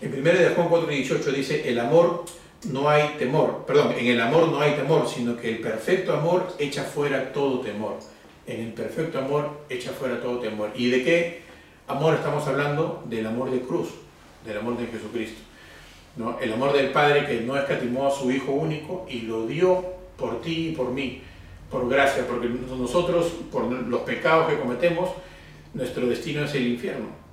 En 0.00 0.12
1 0.12 0.22
de 0.22 0.50
Juan 0.50 0.68
4.18 0.68 1.24
dice, 1.32 1.68
el 1.68 1.80
amor 1.80 2.24
no 2.70 2.88
hay 2.88 3.16
temor, 3.18 3.64
perdón, 3.66 3.94
en 3.98 4.06
el 4.06 4.20
amor 4.20 4.48
no 4.48 4.60
hay 4.60 4.72
temor, 4.72 5.08
sino 5.08 5.36
que 5.36 5.48
el 5.48 5.58
perfecto 5.58 6.12
amor 6.12 6.54
echa 6.60 6.84
fuera 6.84 7.32
todo 7.32 7.60
temor. 7.60 7.98
En 8.46 8.60
el 8.60 8.72
perfecto 8.72 9.18
amor 9.18 9.50
echa 9.68 9.90
fuera 9.90 10.20
todo 10.20 10.38
temor. 10.38 10.70
¿Y 10.76 10.90
de 10.90 11.02
qué 11.02 11.42
amor 11.88 12.14
estamos 12.14 12.46
hablando? 12.46 13.02
Del 13.06 13.26
amor 13.26 13.50
de 13.50 13.60
cruz, 13.60 13.88
del 14.46 14.58
amor 14.58 14.78
de 14.78 14.86
Jesucristo. 14.86 15.40
¿no? 16.16 16.38
El 16.38 16.52
amor 16.52 16.72
del 16.72 16.90
Padre 16.90 17.26
que 17.26 17.40
no 17.40 17.56
escatimó 17.56 18.06
a 18.06 18.10
su 18.12 18.30
Hijo 18.30 18.52
único 18.52 19.04
y 19.08 19.22
lo 19.22 19.46
dio 19.48 19.84
por 20.16 20.40
ti 20.42 20.68
y 20.68 20.72
por 20.72 20.90
mí, 20.90 21.22
por 21.70 21.88
gracia, 21.88 22.24
porque 22.26 22.48
nosotros, 22.48 23.32
por 23.50 23.64
los 23.64 24.00
pecados 24.02 24.48
que 24.48 24.60
cometemos, 24.60 25.10
nuestro 25.74 26.06
destino 26.06 26.44
es 26.44 26.54
el 26.54 26.68
infierno. 26.68 27.27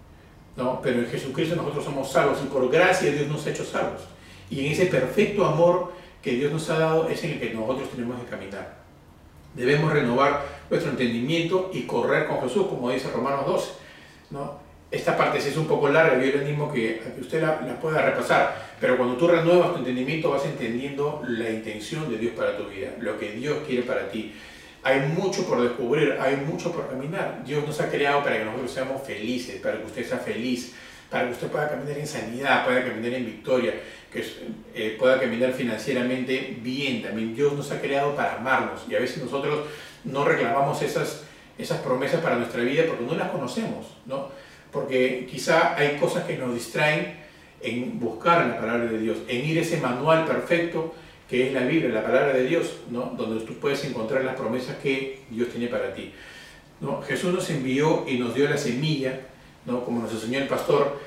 ¿No? 0.55 0.81
Pero 0.81 0.99
en 0.99 1.07
Jesucristo 1.07 1.55
nosotros 1.55 1.85
somos 1.85 2.11
salvos 2.11 2.39
y 2.43 2.47
por 2.47 2.69
gracia 2.71 3.11
Dios 3.11 3.27
nos 3.27 3.45
ha 3.45 3.49
hecho 3.49 3.65
salvos. 3.65 4.01
Y 4.49 4.65
en 4.65 4.71
ese 4.71 4.85
perfecto 4.87 5.45
amor 5.45 5.93
que 6.21 6.31
Dios 6.31 6.51
nos 6.51 6.69
ha 6.69 6.79
dado 6.79 7.09
es 7.09 7.23
en 7.23 7.31
el 7.31 7.39
que 7.39 7.53
nosotros 7.53 7.89
tenemos 7.91 8.21
que 8.21 8.29
caminar. 8.29 8.77
Debemos 9.53 9.91
renovar 9.91 10.43
nuestro 10.69 10.91
entendimiento 10.91 11.71
y 11.73 11.83
correr 11.83 12.27
con 12.27 12.41
Jesús, 12.41 12.67
como 12.67 12.89
dice 12.89 13.09
Romanos 13.11 13.45
12. 13.45 13.71
¿no? 14.31 14.59
Esta 14.91 15.17
parte 15.17 15.39
sí 15.39 15.49
es 15.49 15.57
un 15.57 15.67
poco 15.67 15.89
larga, 15.89 16.23
yo 16.23 16.31
le 16.31 16.39
animo 16.45 16.71
que, 16.71 16.99
que 17.15 17.21
usted 17.21 17.41
la, 17.41 17.61
la, 17.61 17.79
pueda 17.79 18.01
repasar, 18.01 18.75
pero 18.79 18.97
cuando 18.97 19.15
tú 19.15 19.27
renuevas 19.27 19.73
tu 19.73 19.79
entendimiento 19.79 20.29
vas 20.29 20.45
entendiendo 20.45 21.21
la 21.27 21.49
intención 21.49 22.09
de 22.09 22.17
Dios 22.17 22.33
para 22.35 22.55
tu 22.57 22.65
vida, 22.65 22.91
lo 22.99 23.17
que 23.17 23.31
Dios 23.31 23.59
quiere 23.67 23.83
para 23.83 24.09
ti. 24.09 24.33
Hay 24.85 24.99
mucho 24.99 25.47
por 25.47 25.63
descubrir, 25.63 26.15
hay 26.21 26.35
mucho 26.35 26.71
por 26.71 26.87
caminar. 26.87 27.41
Dios 27.43 27.65
nos 27.65 27.81
ha 27.81 27.89
creado 27.89 28.23
para 28.23 28.37
que 28.37 28.45
nosotros 28.45 28.71
seamos 28.71 29.01
felices, 29.01 29.59
para 29.59 29.79
que 29.79 29.85
usted 29.85 30.07
sea 30.07 30.19
feliz, 30.19 30.75
para 31.09 31.25
que 31.25 31.31
usted 31.31 31.47
pueda 31.47 31.67
caminar 31.67 31.97
en 31.97 32.05
sanidad, 32.05 32.63
pueda 32.63 32.83
caminar 32.83 33.13
en 33.15 33.25
victoria, 33.25 33.73
que 34.13 34.23
eh, 34.75 34.95
pueda 34.99 35.19
caminar 35.19 35.53
financieramente 35.53 36.59
bien. 36.61 37.01
También 37.01 37.33
Dios 37.33 37.53
nos 37.53 37.71
ha 37.71 37.81
creado 37.81 38.15
para 38.15 38.35
amarnos 38.35 38.81
y 38.87 38.93
a 38.93 38.99
veces 38.99 39.23
nosotros 39.23 39.65
no 40.03 40.23
reclamamos 40.23 40.79
esas, 40.83 41.23
esas 41.57 41.79
promesas 41.79 42.21
para 42.21 42.35
nuestra 42.35 42.61
vida 42.61 42.83
porque 42.87 43.05
no 43.05 43.15
las 43.15 43.31
conocemos, 43.31 43.87
¿no? 44.05 44.29
Porque 44.71 45.27
quizá 45.27 45.75
hay 45.75 45.97
cosas 45.97 46.25
que 46.25 46.37
nos 46.37 46.53
distraen 46.53 47.15
en 47.59 47.99
buscar 47.99 48.45
la 48.45 48.59
palabra 48.59 48.85
de 48.85 48.99
Dios, 48.99 49.17
en 49.27 49.45
ir 49.45 49.57
ese 49.57 49.77
manual 49.77 50.25
perfecto 50.25 50.93
que 51.29 51.47
es 51.47 51.53
la 51.53 51.61
Biblia, 51.61 51.89
la 51.89 52.03
palabra 52.03 52.33
de 52.33 52.45
Dios, 52.45 52.77
¿no? 52.89 53.13
donde 53.17 53.43
tú 53.45 53.55
puedes 53.55 53.83
encontrar 53.85 54.23
las 54.23 54.35
promesas 54.35 54.77
que 54.77 55.23
Dios 55.29 55.49
tiene 55.49 55.67
para 55.67 55.93
ti. 55.93 56.13
¿no? 56.81 57.01
Jesús 57.01 57.33
nos 57.33 57.49
envió 57.49 58.05
y 58.07 58.17
nos 58.17 58.35
dio 58.35 58.47
la 58.47 58.57
semilla 58.57 59.21
¿no? 59.65 59.83
como 59.83 60.01
nos 60.01 60.11
enseñó 60.11 60.39
el 60.39 60.47
pastor 60.47 60.99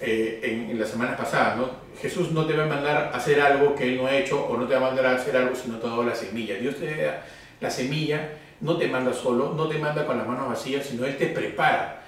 eh, 0.00 0.40
en, 0.42 0.70
en, 0.70 0.78
las 0.78 0.90
semanas 0.90 1.18
pasadas. 1.18 1.56
¿no? 1.56 1.70
Jesús 2.00 2.32
no 2.32 2.44
te 2.46 2.54
va 2.54 2.64
a 2.64 2.68
mandar 2.68 2.96
a 3.12 3.16
hacer 3.16 3.40
algo 3.40 3.74
que 3.74 3.84
Él 3.84 3.96
no 3.96 4.06
ha 4.06 4.16
hecho 4.16 4.44
o 4.44 4.56
no 4.56 4.66
te 4.66 4.74
va 4.74 4.86
a 4.86 4.90
mandar 4.90 5.06
a 5.06 5.16
hacer 5.16 5.36
algo 5.36 5.54
si 5.54 5.68
no 5.68 6.02
la 6.02 6.14
semilla. 6.14 6.56
Dios 6.56 6.76
te 6.76 6.94
da 6.94 7.24
la 7.60 7.70
semilla, 7.70 8.32
no 8.60 8.76
te 8.76 8.88
manda 8.88 9.12
solo, 9.12 9.54
no 9.54 9.68
te 9.68 9.78
manda 9.78 10.06
con 10.06 10.18
las 10.18 10.26
manos 10.26 10.48
vacías, 10.48 10.84
sino 10.84 11.06
Él 11.06 11.16
te 11.16 11.28
prepara 11.28 12.02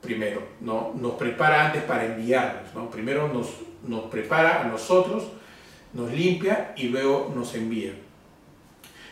primero, 0.00 0.42
¿no? 0.60 0.92
nos 0.94 1.14
prepara 1.14 1.66
antes 1.66 1.82
para 1.82 2.06
enviarnos. 2.06 2.74
¿no? 2.74 2.90
Primero 2.90 3.28
nos, 3.28 3.48
nos 3.86 4.04
prepara 4.04 4.62
a 4.62 4.64
nosotros, 4.64 5.24
nos 5.92 6.12
limpia 6.12 6.74
y 6.76 6.88
luego 6.88 7.32
nos 7.34 7.54
envía. 7.54 7.92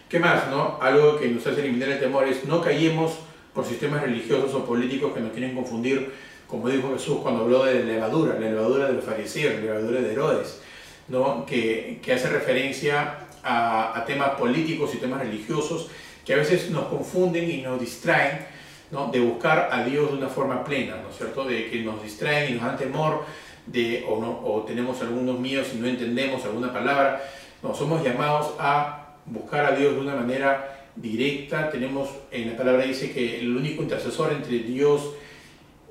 ¿Qué 0.09 0.21
más? 0.21 0.49
No? 0.49 0.79
Algo 0.81 1.19
que 1.19 1.29
nos 1.29 1.47
hace 1.47 1.61
eliminar 1.61 1.89
el 1.89 2.01
temor 2.01 2.29
es 2.29 2.45
no 2.45 2.61
callemos 2.61 3.19
por 3.53 3.65
sistemas 3.65 4.03
religiosos 4.03 4.55
o 4.55 4.65
políticos 4.65 5.13
que 5.15 5.21
nos 5.21 5.33
quieren 5.33 5.55
confundir, 5.55 6.13
como 6.47 6.69
dijo 6.69 6.93
Jesús 6.93 7.19
cuando 7.23 7.43
habló 7.43 7.65
de 7.65 7.81
la 7.81 7.93
levadura, 7.93 8.35
la 8.35 8.51
levadura 8.51 8.87
de 8.87 8.93
los 8.93 9.05
fariseos, 9.05 9.55
la 9.55 9.61
levadura 9.61 10.01
de 10.01 10.13
Herodes, 10.13 10.61
¿no? 11.09 11.45
que, 11.45 11.99
que 12.03 12.13
hace 12.13 12.29
referencia 12.29 13.19
a, 13.43 13.99
a, 13.99 14.05
temas 14.05 14.31
políticos 14.31 14.91
y 14.95 14.99
temas 14.99 15.21
religiosos 15.21 15.89
que 16.25 16.35
a 16.35 16.37
veces 16.37 16.71
nos 16.71 16.85
confunden 16.85 17.51
y 17.51 17.63
nos 17.63 17.81
distraen 17.81 18.47
¿no? 18.91 19.09
de 19.09 19.21
buscar 19.21 19.71
a 19.73 19.85
Dios 19.85 20.11
de 20.11 20.19
una 20.19 20.29
forma 20.29 20.65
plena, 20.65 20.97
¿no 21.03 21.11
es 21.11 21.17
cierto? 21.17 21.45
De 21.45 21.71
que 21.71 21.81
nos 21.81 22.03
distraen 22.03 22.53
y 22.53 22.55
nos 22.57 22.65
dan 22.65 22.77
temor, 22.77 23.25
de, 23.67 24.05
o, 24.09 24.21
no, 24.21 24.41
o 24.45 24.63
tenemos 24.63 25.01
algunos 25.03 25.39
miedos 25.39 25.69
y 25.75 25.79
no 25.79 25.87
entendemos 25.87 26.45
alguna 26.45 26.73
palabra. 26.73 27.23
No, 27.63 27.75
somos 27.75 28.03
llamados 28.03 28.55
a 28.59 29.17
buscar 29.27 29.67
a 29.67 29.77
Dios 29.77 29.95
de 29.95 30.01
una 30.01 30.15
manera 30.15 30.89
directa. 30.95 31.71
Tenemos, 31.71 32.09
en 32.31 32.51
la 32.51 32.57
palabra 32.57 32.85
dice 32.85 33.13
que 33.13 33.41
el 33.41 33.57
único 33.57 33.83
intercesor 33.83 34.33
entre 34.33 34.61
Dios, 34.61 35.13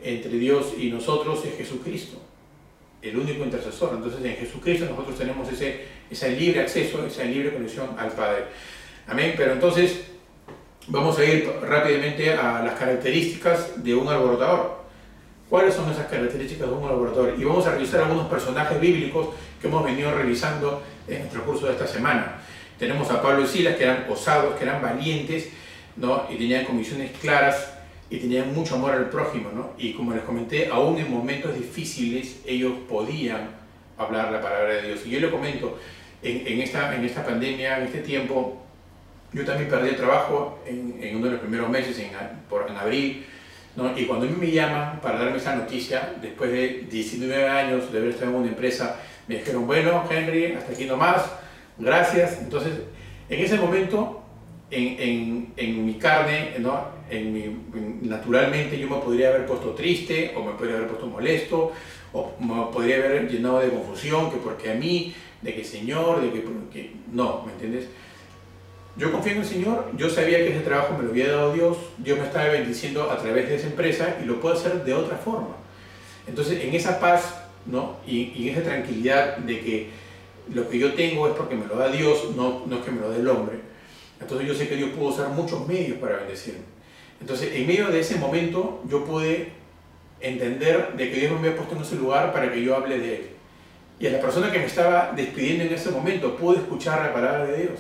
entre 0.02 0.38
Dios 0.38 0.74
y 0.78 0.90
nosotros 0.90 1.44
es 1.46 1.58
Jesucristo. 1.58 2.18
El 3.02 3.18
único 3.18 3.44
intercesor. 3.44 3.92
Entonces 3.96 4.24
en 4.24 4.36
Jesucristo 4.36 4.86
nosotros 4.90 5.18
tenemos 5.18 5.52
ese, 5.52 5.86
ese 6.10 6.32
libre 6.32 6.62
acceso, 6.62 7.06
esa 7.06 7.24
libre 7.24 7.54
conexión 7.54 7.90
al 7.98 8.12
Padre. 8.12 8.46
Amén. 9.08 9.34
Pero 9.38 9.54
entonces 9.54 10.06
vamos 10.88 11.18
a 11.20 11.26
ir 11.26 11.48
rápidamente 11.62 12.34
a 12.34 12.64
las 12.64 12.80
características 12.80 13.84
de 13.84 13.96
un 13.96 14.08
alborotador. 14.08 14.85
¿Cuáles 15.50 15.76
son 15.76 15.92
esas 15.92 16.08
características 16.08 16.68
de 16.68 16.74
un 16.74 16.90
alborotador? 16.90 17.36
Y 17.38 17.44
vamos 17.44 17.68
a 17.68 17.72
revisar 17.72 18.02
algunos 18.02 18.28
personajes 18.28 18.80
bíblicos 18.80 19.30
que 19.62 19.68
hemos 19.68 19.84
venido 19.86 20.12
revisando 20.12 20.82
en 21.08 21.22
el 21.22 21.30
transcurso 21.30 21.68
de 21.68 21.74
esta 21.74 21.86
semana. 21.86 22.38
Tenemos 22.80 23.10
a 23.12 23.22
Pablo 23.22 23.44
y 23.44 23.48
Silas, 23.48 23.76
que 23.76 23.84
eran 23.84 24.06
osados, 24.10 24.56
que 24.56 24.64
eran 24.64 24.82
valientes, 24.82 25.50
¿no? 25.98 26.24
Y 26.30 26.36
tenían 26.36 26.66
comisiones 26.66 27.12
claras 27.22 27.74
y 28.10 28.18
tenían 28.18 28.54
mucho 28.54 28.76
amor 28.76 28.94
al 28.94 29.10
prójimo, 29.10 29.52
¿no? 29.54 29.74
Y 29.78 29.94
como 29.94 30.14
les 30.14 30.24
comenté, 30.24 30.68
aún 30.68 30.98
en 30.98 31.12
momentos 31.12 31.54
difíciles 31.54 32.42
ellos 32.46 32.74
podían 32.90 33.50
hablar 33.98 34.32
la 34.32 34.42
palabra 34.42 34.74
de 34.74 34.82
Dios. 34.88 35.06
Y 35.06 35.12
yo 35.12 35.20
le 35.20 35.30
comento, 35.30 35.78
en, 36.24 36.46
en 36.48 36.62
esta, 36.62 36.96
en 36.96 37.06
esta 37.06 37.24
pandemia, 37.24 37.78
en 37.78 37.86
este 37.86 38.00
tiempo, 38.00 38.62
yo 39.32 39.46
también 39.46 39.70
perdí 39.70 39.90
el 39.90 39.96
trabajo 39.96 40.60
en, 40.66 40.98
en 41.02 41.18
uno 41.18 41.28
de 41.28 41.32
los 41.34 41.42
primeros 41.42 41.70
meses, 41.70 41.98
en, 42.00 42.10
por, 42.50 42.70
en 42.70 42.76
abril, 42.76 43.26
y 43.98 44.06
cuando 44.06 44.26
a 44.26 44.30
mí 44.30 44.36
me 44.40 44.52
llaman 44.52 45.02
para 45.02 45.20
darme 45.20 45.38
esa 45.38 45.56
noticia, 45.56 46.16
después 46.22 46.52
de 46.52 46.88
19 46.90 47.48
años 47.48 47.92
de 47.92 47.98
haber 47.98 48.12
estado 48.12 48.32
en 48.32 48.38
una 48.38 48.48
empresa, 48.48 49.00
me 49.28 49.36
dijeron, 49.38 49.68
bueno, 49.68 50.04
Henry, 50.10 50.54
hasta 50.54 50.72
aquí 50.72 50.86
nomás, 50.86 51.24
gracias. 51.78 52.40
Entonces, 52.42 52.74
en 53.30 53.44
ese 53.44 53.58
momento, 53.58 54.24
en, 54.72 55.00
en, 55.00 55.54
en 55.58 55.86
mi 55.86 55.96
carne, 55.96 56.54
¿no? 56.60 56.96
en 57.10 57.34
mi, 57.34 58.08
naturalmente 58.08 58.80
yo 58.80 58.90
me 58.90 58.98
podría 58.98 59.30
haber 59.30 59.46
puesto 59.46 59.72
triste, 59.72 60.34
o 60.36 60.44
me 60.44 60.54
podría 60.54 60.78
haber 60.78 60.88
puesto 60.88 61.08
molesto, 61.08 61.72
o 62.14 62.34
me 62.40 62.72
podría 62.72 62.98
haber 62.98 63.30
llenado 63.30 63.60
de 63.60 63.70
confusión, 63.70 64.32
que 64.32 64.38
porque 64.38 64.72
a 64.72 64.76
mí, 64.76 65.14
de 65.42 65.54
que 65.54 65.64
Señor, 65.64 66.22
de 66.22 66.32
que, 66.32 66.92
no, 67.12 67.44
¿me 67.46 67.52
entiendes? 67.52 67.88
Yo 68.98 69.12
confío 69.12 69.34
en 69.34 69.40
el 69.40 69.46
Señor, 69.46 69.92
yo 69.98 70.10
sabía 70.10 70.38
que 70.38 70.50
ese 70.56 70.62
trabajo 70.62 70.98
me 70.98 71.04
lo 71.04 71.10
había 71.10 71.32
dado 71.32 71.54
Dios, 71.54 71.78
Dios 71.98 72.18
me 72.18 72.26
estaba 72.26 72.46
bendiciendo 72.46 73.12
a 73.12 73.18
través 73.18 73.50
de 73.50 73.56
esa 73.56 73.68
empresa 73.68 74.18
y 74.24 74.26
lo 74.26 74.40
puedo 74.40 74.56
hacer 74.56 74.86
de 74.86 74.94
otra 74.94 75.18
forma. 75.18 75.58
Entonces, 76.28 76.64
en 76.64 76.74
esa 76.74 77.00
paz 77.00 77.36
¿no? 77.66 77.98
y, 78.08 78.32
y 78.36 78.50
en 78.50 78.56
esa 78.56 78.64
tranquilidad 78.64 79.38
de 79.38 79.60
que 79.60 79.90
lo 80.54 80.70
que 80.70 80.80
yo 80.80 80.94
tengo 80.94 81.28
es 81.28 81.34
porque 81.34 81.56
me 81.56 81.66
lo 81.66 81.76
da 81.76 81.90
Dios, 81.90 82.36
no, 82.36 82.64
no 82.66 82.78
es 82.78 82.86
que 82.86 82.92
me 82.92 83.02
lo 83.02 83.12
dé 83.12 83.20
el 83.20 83.28
hombre. 83.28 83.60
Entonces 84.20 84.48
yo 84.48 84.54
sé 84.54 84.68
que 84.68 84.76
Dios 84.76 84.92
pudo 84.92 85.10
usar 85.10 85.30
muchos 85.30 85.68
medios 85.68 85.98
para 85.98 86.18
bendecirme. 86.18 86.62
Entonces, 87.20 87.50
en 87.54 87.68
medio 87.68 87.88
de 87.88 88.00
ese 88.00 88.18
momento, 88.18 88.82
yo 88.88 89.04
pude 89.04 89.52
entender 90.20 90.94
de 90.96 91.12
que 91.12 91.20
Dios 91.20 91.32
me 91.34 91.40
había 91.40 91.58
puesto 91.58 91.76
en 91.76 91.82
ese 91.82 91.96
lugar 91.96 92.32
para 92.32 92.52
que 92.52 92.64
yo 92.64 92.76
hable 92.76 93.00
de 93.00 93.16
Él. 93.16 93.30
Y 94.00 94.08
a 94.08 94.12
la 94.12 94.20
persona 94.20 94.52
que 94.52 94.60
me 94.60 94.66
estaba 94.66 95.14
despidiendo 95.16 95.64
en 95.64 95.74
ese 95.74 95.92
momento, 95.92 96.36
pude 96.36 96.58
escuchar 96.58 97.02
la 97.02 97.14
palabra 97.14 97.46
de 97.46 97.64
Dios. 97.64 97.80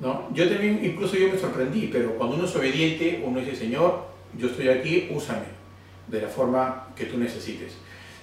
¿No? 0.00 0.28
Yo 0.32 0.48
también, 0.48 0.80
incluso 0.84 1.16
yo 1.16 1.28
me 1.28 1.38
sorprendí, 1.38 1.88
pero 1.92 2.14
cuando 2.16 2.36
uno 2.36 2.44
es 2.46 2.56
obediente, 2.56 3.22
uno 3.24 3.40
dice, 3.40 3.56
Señor, 3.56 4.06
yo 4.36 4.48
estoy 4.48 4.68
aquí, 4.68 5.08
úsame 5.14 5.46
de 6.08 6.20
la 6.20 6.28
forma 6.28 6.88
que 6.96 7.06
tú 7.06 7.18
necesites. 7.18 7.74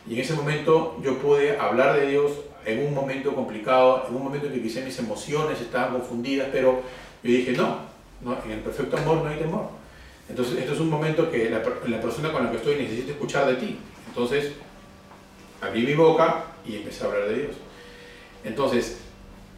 Y 0.07 0.13
en 0.15 0.19
ese 0.19 0.33
momento 0.33 0.97
yo 1.03 1.17
pude 1.19 1.57
hablar 1.57 1.99
de 1.99 2.07
Dios 2.11 2.31
en 2.65 2.85
un 2.85 2.93
momento 2.93 3.33
complicado, 3.33 4.05
en 4.07 4.15
un 4.15 4.23
momento 4.23 4.47
en 4.47 4.53
que 4.53 4.61
quizás 4.61 4.83
mis 4.83 4.97
emociones 4.99 5.59
estaban 5.59 5.93
confundidas, 5.93 6.49
pero 6.51 6.81
yo 7.23 7.31
dije, 7.31 7.53
no, 7.53 7.77
no 8.21 8.37
en 8.45 8.51
el 8.51 8.59
perfecto 8.59 8.97
amor 8.97 9.17
no 9.17 9.27
hay 9.27 9.37
temor. 9.37 9.69
Entonces, 10.29 10.59
esto 10.59 10.73
es 10.73 10.79
un 10.79 10.89
momento 10.89 11.29
que 11.29 11.49
la, 11.49 11.61
la 11.87 12.01
persona 12.01 12.31
con 12.31 12.43
la 12.43 12.51
que 12.51 12.57
estoy 12.57 12.75
necesita 12.75 13.11
escuchar 13.11 13.47
de 13.47 13.55
ti. 13.55 13.77
Entonces, 14.07 14.53
abrí 15.59 15.83
mi 15.85 15.93
boca 15.93 16.45
y 16.65 16.77
empecé 16.77 17.03
a 17.03 17.07
hablar 17.07 17.27
de 17.29 17.35
Dios. 17.35 17.55
Entonces, 18.43 19.00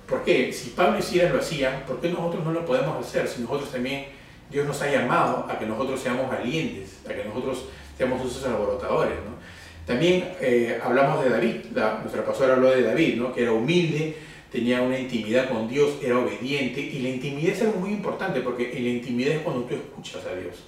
¿Por 0.07 0.24
qué? 0.24 0.51
Si 0.51 0.72
Pablo 0.72 1.00
y 1.00 1.01
Silas 1.01 1.31
lo 1.31 1.39
hacían, 1.39 1.83
¿por 1.88 2.01
qué 2.01 2.10
nosotros 2.10 2.43
no 2.43 2.51
lo 2.51 2.65
podemos 2.65 3.05
hacer? 3.05 3.27
Si 3.27 3.41
nosotros 3.41 3.72
también, 3.72 4.05
Dios 4.51 4.67
nos 4.67 4.81
ha 4.81 4.91
llamado 4.91 5.48
a 5.50 5.57
que 5.57 5.65
nosotros 5.65 6.00
seamos 6.00 6.29
valientes, 6.29 7.00
a 7.10 7.13
que 7.13 7.24
nosotros 7.24 7.65
seamos 7.98 8.22
esos 8.22 8.45
alborotadores. 8.45 9.15
¿no? 9.15 9.38
También 9.86 10.33
eh, 10.41 10.79
hablamos 10.83 11.24
de 11.24 11.29
David, 11.29 11.55
la, 11.74 12.00
nuestra 12.00 12.25
pastora 12.25 12.55
habló 12.55 12.69
de 12.69 12.83
David, 12.83 13.15
¿no? 13.15 13.33
que 13.33 13.43
era 13.43 13.53
humilde, 13.53 14.17
tenía 14.51 14.81
una 14.81 15.00
intimidad 15.00 15.50
con 15.50 15.67
Dios, 15.69 15.93
era 16.03 16.19
obediente, 16.19 16.81
y 16.81 17.00
la 17.00 17.10
intimidad 17.10 17.53
es 17.53 17.62
algo 17.62 17.79
muy 17.79 17.91
importante, 17.91 18.41
porque 18.41 18.77
en 18.77 18.83
la 18.83 18.89
intimidad 18.89 19.36
es 19.36 19.41
cuando 19.41 19.63
tú 19.63 19.75
escuchas 19.75 20.25
a 20.25 20.36
Dios, 20.36 20.65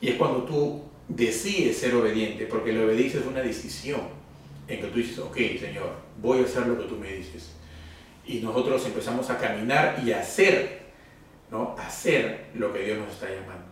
y 0.00 0.08
es 0.08 0.14
cuando 0.14 0.44
tú 0.44 0.82
decides 1.06 1.76
ser 1.76 1.94
obediente, 1.94 2.46
porque 2.46 2.72
la 2.72 2.84
obediencia 2.84 3.20
es 3.20 3.26
una 3.26 3.40
decisión 3.40 4.00
en 4.66 4.80
que 4.80 4.86
tú 4.86 4.98
dices, 4.98 5.18
ok, 5.18 5.36
Señor, 5.60 5.92
voy 6.20 6.40
a 6.40 6.44
hacer 6.44 6.66
lo 6.66 6.78
que 6.78 6.84
tú 6.84 6.96
me 6.96 7.12
dices 7.12 7.59
y 8.26 8.40
nosotros 8.40 8.84
empezamos 8.86 9.30
a 9.30 9.38
caminar 9.38 10.00
y 10.04 10.12
a 10.12 10.20
hacer, 10.20 10.80
¿no? 11.50 11.74
hacer 11.78 12.46
lo 12.54 12.72
que 12.72 12.80
Dios 12.80 12.98
nos 12.98 13.12
está 13.12 13.26
llamando. 13.26 13.64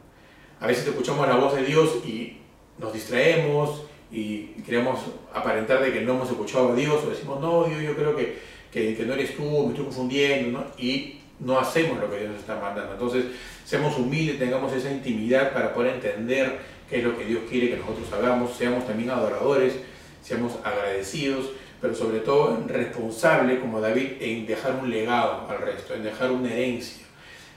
A 0.61 0.67
veces 0.67 0.87
escuchamos 0.87 1.29
la 1.29 1.37
voz 1.37 1.55
de 1.55 1.65
Dios 1.65 2.05
y 2.05 2.39
nos 2.79 2.93
distraemos 2.93 3.85
y 4.11 4.47
queremos 4.63 5.01
aparentar 5.35 5.83
de 5.83 5.93
que 5.93 6.01
no 6.01 6.15
hemos 6.15 6.31
escuchado 6.31 6.73
a 6.73 6.75
Dios 6.75 7.05
o 7.05 7.11
decimos, 7.11 7.41
no, 7.41 7.65
Dios, 7.65 7.83
yo 7.83 7.95
creo 7.95 8.17
que, 8.17 8.39
que, 8.73 8.97
que 8.97 9.05
no 9.05 9.15
eres 9.15 9.37
tú, 9.37 9.43
me 9.43 9.69
estoy 9.69 9.85
confundiendo, 9.85 10.59
¿no? 10.59 10.67
y 10.79 11.21
no 11.41 11.59
hacemos 11.59 12.01
lo 12.01 12.11
que 12.11 12.19
Dios 12.19 12.31
nos 12.31 12.41
está 12.41 12.57
mandando. 12.57 12.93
Entonces, 12.93 13.27
seamos 13.65 13.97
humildes, 13.97 14.39
tengamos 14.39 14.73
esa 14.73 14.91
intimidad 14.91 15.53
para 15.53 15.73
poder 15.73 15.95
entender 15.95 16.59
qué 16.89 16.99
es 16.99 17.05
lo 17.05 17.17
que 17.17 17.25
Dios 17.25 17.43
quiere 17.49 17.71
que 17.71 17.77
nosotros 17.77 18.11
hagamos, 18.13 18.57
seamos 18.57 18.87
también 18.87 19.11
adoradores, 19.11 19.75
seamos 20.23 20.55
agradecidos 20.65 21.51
pero 21.81 21.95
sobre 21.95 22.21
todo 22.21 22.65
responsable 22.67 23.61
como 23.61 23.81
David 23.81 24.13
en 24.21 24.47
dejar 24.47 24.77
un 24.83 24.91
legado 24.91 25.47
al 25.49 25.59
resto, 25.59 25.95
en 25.95 26.03
dejar 26.03 26.31
una 26.31 26.53
herencia, 26.53 27.07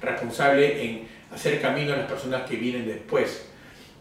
responsable 0.02 0.84
en 0.84 1.08
hacer 1.34 1.62
camino 1.62 1.94
a 1.94 1.98
las 1.98 2.08
personas 2.08 2.48
que 2.50 2.56
vienen 2.56 2.86
después, 2.86 3.46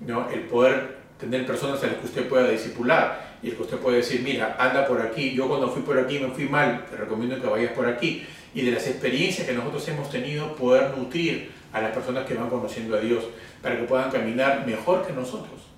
¿no? 0.00 0.28
el 0.30 0.40
poder 0.40 0.98
tener 1.18 1.46
personas 1.46 1.83
a 1.83 1.87
las 1.87 1.96
que 1.96 2.06
usted 2.06 2.28
pueda 2.28 2.48
discipular 2.48 3.30
y 3.42 3.50
el 3.50 3.56
que 3.56 3.62
usted 3.62 3.78
puede 3.78 3.98
decir, 3.98 4.20
mira, 4.22 4.56
anda 4.59 4.87
por 4.87 5.00
aquí, 5.00 5.33
yo 5.33 5.48
cuando 5.48 5.68
fui 5.70 5.83
por 5.83 5.98
aquí 5.98 6.18
me 6.18 6.28
fui 6.28 6.46
mal, 6.46 6.87
te 6.90 6.96
recomiendo 6.96 7.40
que 7.40 7.46
vayas 7.46 7.72
por 7.72 7.87
aquí, 7.87 8.26
y 8.54 8.62
de 8.62 8.72
las 8.72 8.87
experiencias 8.87 9.46
que 9.46 9.54
nosotros 9.54 9.87
hemos 9.88 10.11
tenido, 10.11 10.54
poder 10.56 10.96
nutrir 10.96 11.50
a 11.72 11.80
las 11.80 11.92
personas 11.92 12.26
que 12.26 12.35
van 12.35 12.50
conociendo 12.50 12.96
a 12.96 13.00
Dios 13.00 13.24
para 13.62 13.76
que 13.78 13.85
puedan 13.85 14.11
caminar 14.11 14.66
mejor 14.66 15.06
que 15.06 15.12
nosotros. 15.12 15.69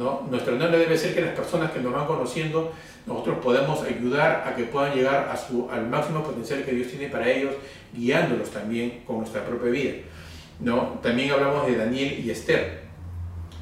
¿No? 0.00 0.26
Nuestro 0.30 0.54
anhelo 0.54 0.78
debe 0.78 0.96
ser 0.96 1.14
que 1.14 1.20
las 1.20 1.34
personas 1.34 1.72
que 1.72 1.80
nos 1.80 1.92
van 1.92 2.06
conociendo 2.06 2.72
nosotros 3.06 3.38
podemos 3.42 3.82
ayudar 3.82 4.44
a 4.46 4.56
que 4.56 4.64
puedan 4.64 4.94
llegar 4.94 5.28
a 5.28 5.36
su, 5.36 5.68
al 5.70 5.88
máximo 5.88 6.24
potencial 6.24 6.64
que 6.64 6.72
Dios 6.72 6.88
tiene 6.88 7.08
para 7.08 7.30
ellos, 7.30 7.52
guiándolos 7.92 8.50
también 8.50 9.02
con 9.06 9.18
nuestra 9.18 9.44
propia 9.44 9.70
vida. 9.70 9.92
¿no? 10.58 10.98
También 11.02 11.30
hablamos 11.30 11.66
de 11.66 11.76
Daniel 11.76 12.18
y 12.24 12.30
Esther. 12.30 12.80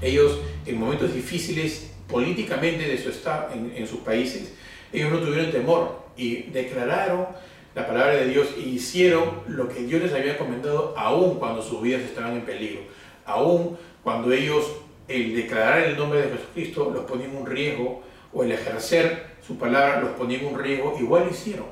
Ellos 0.01 0.39
en 0.65 0.79
momentos 0.79 1.13
difíciles 1.13 1.91
políticamente 2.07 2.87
de 2.87 2.99
su 2.99 3.11
estado, 3.11 3.53
en, 3.53 3.73
en 3.75 3.87
sus 3.89 3.99
países, 4.01 4.55
ellos 4.93 5.11
no 5.11 5.19
tuvieron 5.19 5.51
temor 5.51 6.03
y 6.17 6.43
declararon 6.51 7.27
la 7.75 7.85
palabra 7.85 8.15
de 8.15 8.29
Dios 8.29 8.49
y 8.57 8.69
hicieron 8.71 9.43
lo 9.49 9.69
que 9.69 9.83
Dios 9.83 10.03
les 10.03 10.13
había 10.13 10.39
comentado 10.39 10.95
aún 10.97 11.41
cuando 11.41 11.63
sus 11.63 11.83
vidas 11.83 12.03
estaban 12.03 12.35
en 12.35 12.43
peligro, 12.43 12.83
aún 13.27 13.77
cuando 14.05 14.33
ellos 14.33 14.65
el 15.09 15.35
declarar 15.35 15.81
el 15.81 15.97
nombre 15.97 16.23
de 16.23 16.37
Jesucristo 16.37 16.91
los 16.95 17.05
ponía 17.05 17.27
en 17.27 17.37
un 17.37 17.47
riesgo 17.47 18.03
o 18.33 18.45
el 18.45 18.53
ejercer 18.53 19.39
su 19.47 19.57
palabra 19.57 20.01
los 20.01 20.11
ponía 20.11 20.39
en 20.39 20.47
un 20.47 20.59
riesgo, 20.59 20.97
igual 21.01 21.25
lo 21.25 21.31
hicieron. 21.31 21.67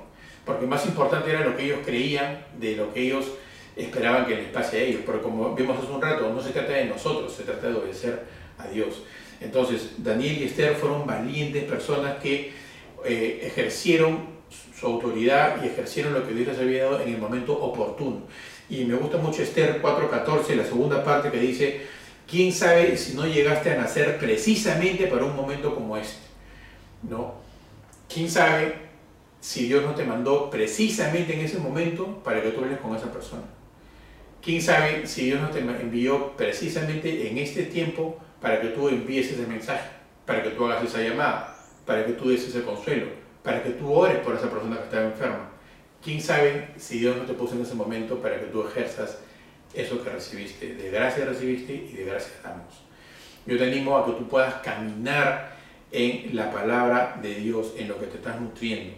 Porque 0.45 0.67
más 0.67 0.87
importante 0.87 1.31
era 1.31 1.41
lo 1.41 1.57
que 1.57 1.65
ellos 1.65 1.81
creían 1.85 2.47
de 2.59 2.77
lo 2.77 2.93
que 2.93 3.03
ellos 3.03 3.33
esperaban 3.77 4.25
que 4.25 4.37
les 4.37 4.49
pase 4.49 4.79
a 4.79 4.81
ellos. 4.81 5.03
Porque 5.05 5.23
como 5.23 5.55
vimos 5.55 5.79
hace 5.79 5.93
un 5.93 6.01
rato, 6.01 6.33
no 6.33 6.41
se 6.41 6.51
trata 6.51 6.73
de 6.73 6.87
nosotros, 6.87 7.33
se 7.35 7.43
trata 7.43 7.69
de 7.69 7.75
obedecer 7.75 8.25
a 8.59 8.69
Dios. 8.69 9.03
Entonces, 9.41 9.91
Daniel 9.99 10.39
y 10.39 10.45
Esther 10.45 10.75
fueron 10.77 11.07
valientes 11.07 11.65
personas 11.65 12.17
que 12.23 12.53
eh, 13.05 13.41
ejercieron 13.43 14.37
su 14.79 14.87
autoridad 14.87 15.63
y 15.63 15.67
ejercieron 15.67 16.15
lo 16.15 16.27
que 16.27 16.33
Dios 16.33 16.49
les 16.49 16.59
había 16.59 16.85
dado 16.85 17.01
en 17.01 17.09
el 17.09 17.19
momento 17.19 17.53
oportuno. 17.53 18.23
Y 18.69 18.85
me 18.85 18.95
gusta 18.95 19.19
mucho 19.19 19.43
Esther 19.43 19.83
4.14, 19.83 20.55
la 20.55 20.65
segunda 20.65 21.05
parte 21.05 21.31
que 21.31 21.39
dice, 21.39 21.83
¿quién 22.29 22.53
sabe 22.53 22.97
si 22.97 23.15
no 23.15 23.27
llegaste 23.27 23.73
a 23.73 23.77
nacer 23.77 24.19
precisamente 24.19 25.07
para 25.07 25.25
un 25.25 25.37
momento 25.37 25.75
como 25.75 25.97
este? 25.97 26.27
¿no? 27.03 27.35
¿Quién 28.13 28.31
sabe 28.31 28.75
si 29.41 29.67
Dios 29.67 29.85
no 29.85 29.95
te 29.95 30.05
mandó 30.05 30.51
precisamente 30.51 31.35
en 31.35 31.41
ese 31.41 31.59
momento 31.59 32.23
para 32.23 32.43
que 32.43 32.51
tú 32.51 32.63
hables 32.63 32.79
con 32.81 32.97
esa 32.97 33.13
persona? 33.13 33.43
¿Quién 34.43 34.63
sabe 34.63 35.07
si 35.07 35.27
Dios 35.27 35.41
no 35.41 35.51
te 35.51 35.59
envió 35.59 36.37
precisamente 36.37 37.29
en 37.29 37.39
este 37.39 37.65
tiempo 37.65 38.19
para 38.41 38.61
que 38.61 38.69
tú 38.69 38.89
envíes 38.89 39.33
ese 39.33 39.47
mensaje, 39.47 39.89
para 40.25 40.43
que 40.43 40.51
tú 40.51 40.67
hagas 40.67 40.85
esa 40.85 41.03
llamada, 41.03 41.57
para 41.85 42.07
que 42.07 42.13
tú 42.13 42.29
des 42.29 42.47
ese 42.47 42.63
consuelo, 42.63 43.07
para 43.43 43.63
que 43.63 43.71
tú 43.71 43.93
ores 43.93 44.19
por 44.19 44.37
esa 44.37 44.51
persona 44.51 44.77
que 44.77 44.85
está 44.85 45.05
enferma? 45.05 45.51
¿Quién 46.03 46.21
sabe 46.23 46.69
si 46.77 47.01
Dios 47.01 47.17
no 47.17 47.25
te 47.25 47.33
puso 47.33 47.57
en 47.57 47.63
ese 47.63 47.75
momento 47.75 48.21
para 48.21 48.39
que 48.39 48.47
tú 48.47 48.65
ejerzas 48.69 49.19
eso 49.75 50.03
que 50.03 50.11
recibiste? 50.11 50.75
De 50.75 50.91
gracia 50.91 51.25
recibiste 51.25 51.73
y 51.75 51.93
de 51.93 52.05
gracia 52.05 52.33
damos. 52.43 52.87
Yo 53.47 53.57
te 53.57 53.65
animo 53.65 53.97
a 53.97 54.05
que 54.05 54.13
tú 54.13 54.27
puedas 54.29 54.55
caminar 54.55 55.57
en 55.93 56.35
la 56.35 56.51
palabra 56.51 57.19
de 57.23 57.35
Dios, 57.37 57.75
en 57.79 57.89
lo 57.89 57.99
que 57.99 58.07
te 58.07 58.17
estás 58.17 58.41
nutriendo. 58.41 58.95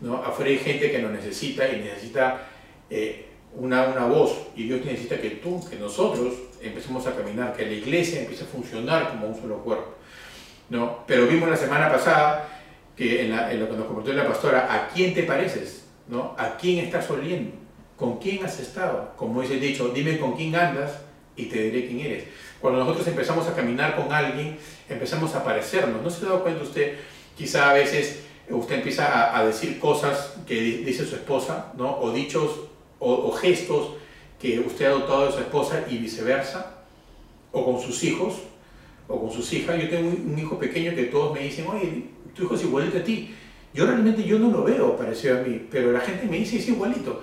¿no? 0.00 0.16
Afuera 0.16 0.50
hay 0.50 0.58
gente 0.58 0.90
que 0.90 0.98
lo 0.98 1.10
necesita 1.10 1.68
y 1.68 1.80
necesita 1.80 2.48
eh, 2.90 3.26
una, 3.54 3.86
una 3.86 4.06
voz 4.06 4.48
y 4.56 4.64
Dios 4.64 4.84
necesita 4.84 5.20
que 5.20 5.30
tú, 5.30 5.64
que 5.68 5.76
nosotros 5.76 6.34
empecemos 6.60 7.06
a 7.06 7.14
caminar, 7.14 7.54
que 7.54 7.64
la 7.64 7.72
iglesia 7.72 8.22
empiece 8.22 8.44
a 8.44 8.46
funcionar 8.48 9.10
como 9.10 9.28
un 9.28 9.40
solo 9.40 9.58
cuerpo. 9.58 9.94
¿no? 10.70 11.04
Pero 11.06 11.26
vimos 11.26 11.48
la 11.48 11.56
semana 11.56 11.90
pasada 11.90 12.48
que 12.96 13.26
en, 13.26 13.32
en 13.32 13.60
lo 13.60 13.68
que 13.68 13.76
nos 13.76 13.86
comentó 13.86 14.12
la 14.12 14.26
pastora, 14.26 14.74
¿a 14.74 14.88
quién 14.88 15.14
te 15.14 15.22
pareces? 15.22 15.84
¿no? 16.08 16.34
¿A 16.38 16.56
quién 16.56 16.84
estás 16.84 17.08
oliendo? 17.10 17.61
¿Con 18.02 18.18
quién 18.18 18.44
has 18.44 18.58
estado? 18.58 19.12
Como 19.16 19.42
dice 19.42 19.54
el 19.54 19.60
dicho, 19.60 19.92
dime 19.94 20.18
con 20.18 20.32
quién 20.32 20.56
andas 20.56 20.90
y 21.36 21.44
te 21.44 21.70
diré 21.70 21.86
quién 21.86 22.00
eres. 22.00 22.24
Cuando 22.60 22.80
nosotros 22.80 23.06
empezamos 23.06 23.46
a 23.46 23.54
caminar 23.54 23.94
con 23.94 24.12
alguien, 24.12 24.58
empezamos 24.88 25.32
a 25.36 25.44
parecernos. 25.44 26.02
¿No 26.02 26.10
se 26.10 26.24
ha 26.24 26.30
dado 26.30 26.42
cuenta 26.42 26.64
usted? 26.64 26.96
Quizá 27.36 27.70
a 27.70 27.74
veces 27.74 28.24
usted 28.50 28.74
empieza 28.74 29.38
a, 29.38 29.46
decir 29.46 29.78
cosas 29.78 30.34
que 30.48 30.60
dice 30.84 31.06
su 31.06 31.14
esposa, 31.14 31.72
¿no? 31.78 31.96
o 32.00 32.10
dichos 32.10 32.62
o, 32.98 33.30
gestos 33.30 33.92
que 34.40 34.58
usted 34.58 34.86
ha 34.86 34.88
adoptado 34.88 35.26
de 35.26 35.32
su 35.34 35.38
esposa 35.38 35.84
y 35.88 35.98
viceversa, 35.98 36.78
o 37.52 37.64
con 37.64 37.80
sus 37.80 38.02
hijos, 38.02 38.34
o 39.06 39.20
con 39.20 39.30
sus 39.30 39.52
hijas. 39.52 39.80
Yo 39.80 39.88
tengo 39.88 40.08
un, 40.08 40.36
hijo 40.36 40.58
pequeño 40.58 40.92
que 40.96 41.04
todos 41.04 41.32
me 41.34 41.44
dicen, 41.44 41.68
oye, 41.68 42.06
tu 42.34 42.42
hijo 42.42 42.56
es 42.56 42.64
igualito 42.64 42.98
a 42.98 43.04
ti. 43.04 43.32
Yo 43.72 43.86
realmente 43.86 44.24
yo 44.24 44.40
no 44.40 44.50
lo 44.50 44.64
veo 44.64 44.96
parecido 44.96 45.38
a 45.38 45.42
mí, 45.42 45.68
pero 45.70 45.92
la 45.92 46.00
gente 46.00 46.26
me 46.26 46.38
dice 46.38 46.56
es 46.56 46.68
igualito. 46.68 47.22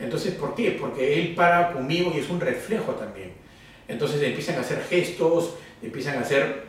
Entonces, 0.00 0.34
¿por 0.34 0.54
qué? 0.54 0.72
Porque 0.72 1.20
él 1.20 1.34
para 1.34 1.72
conmigo 1.72 2.12
y 2.14 2.18
es 2.18 2.28
un 2.28 2.40
reflejo 2.40 2.92
también. 2.92 3.32
Entonces 3.88 4.22
empiezan 4.22 4.56
a 4.56 4.60
hacer 4.60 4.84
gestos, 4.88 5.54
empiezan 5.82 6.18
a 6.18 6.20
hacer 6.20 6.68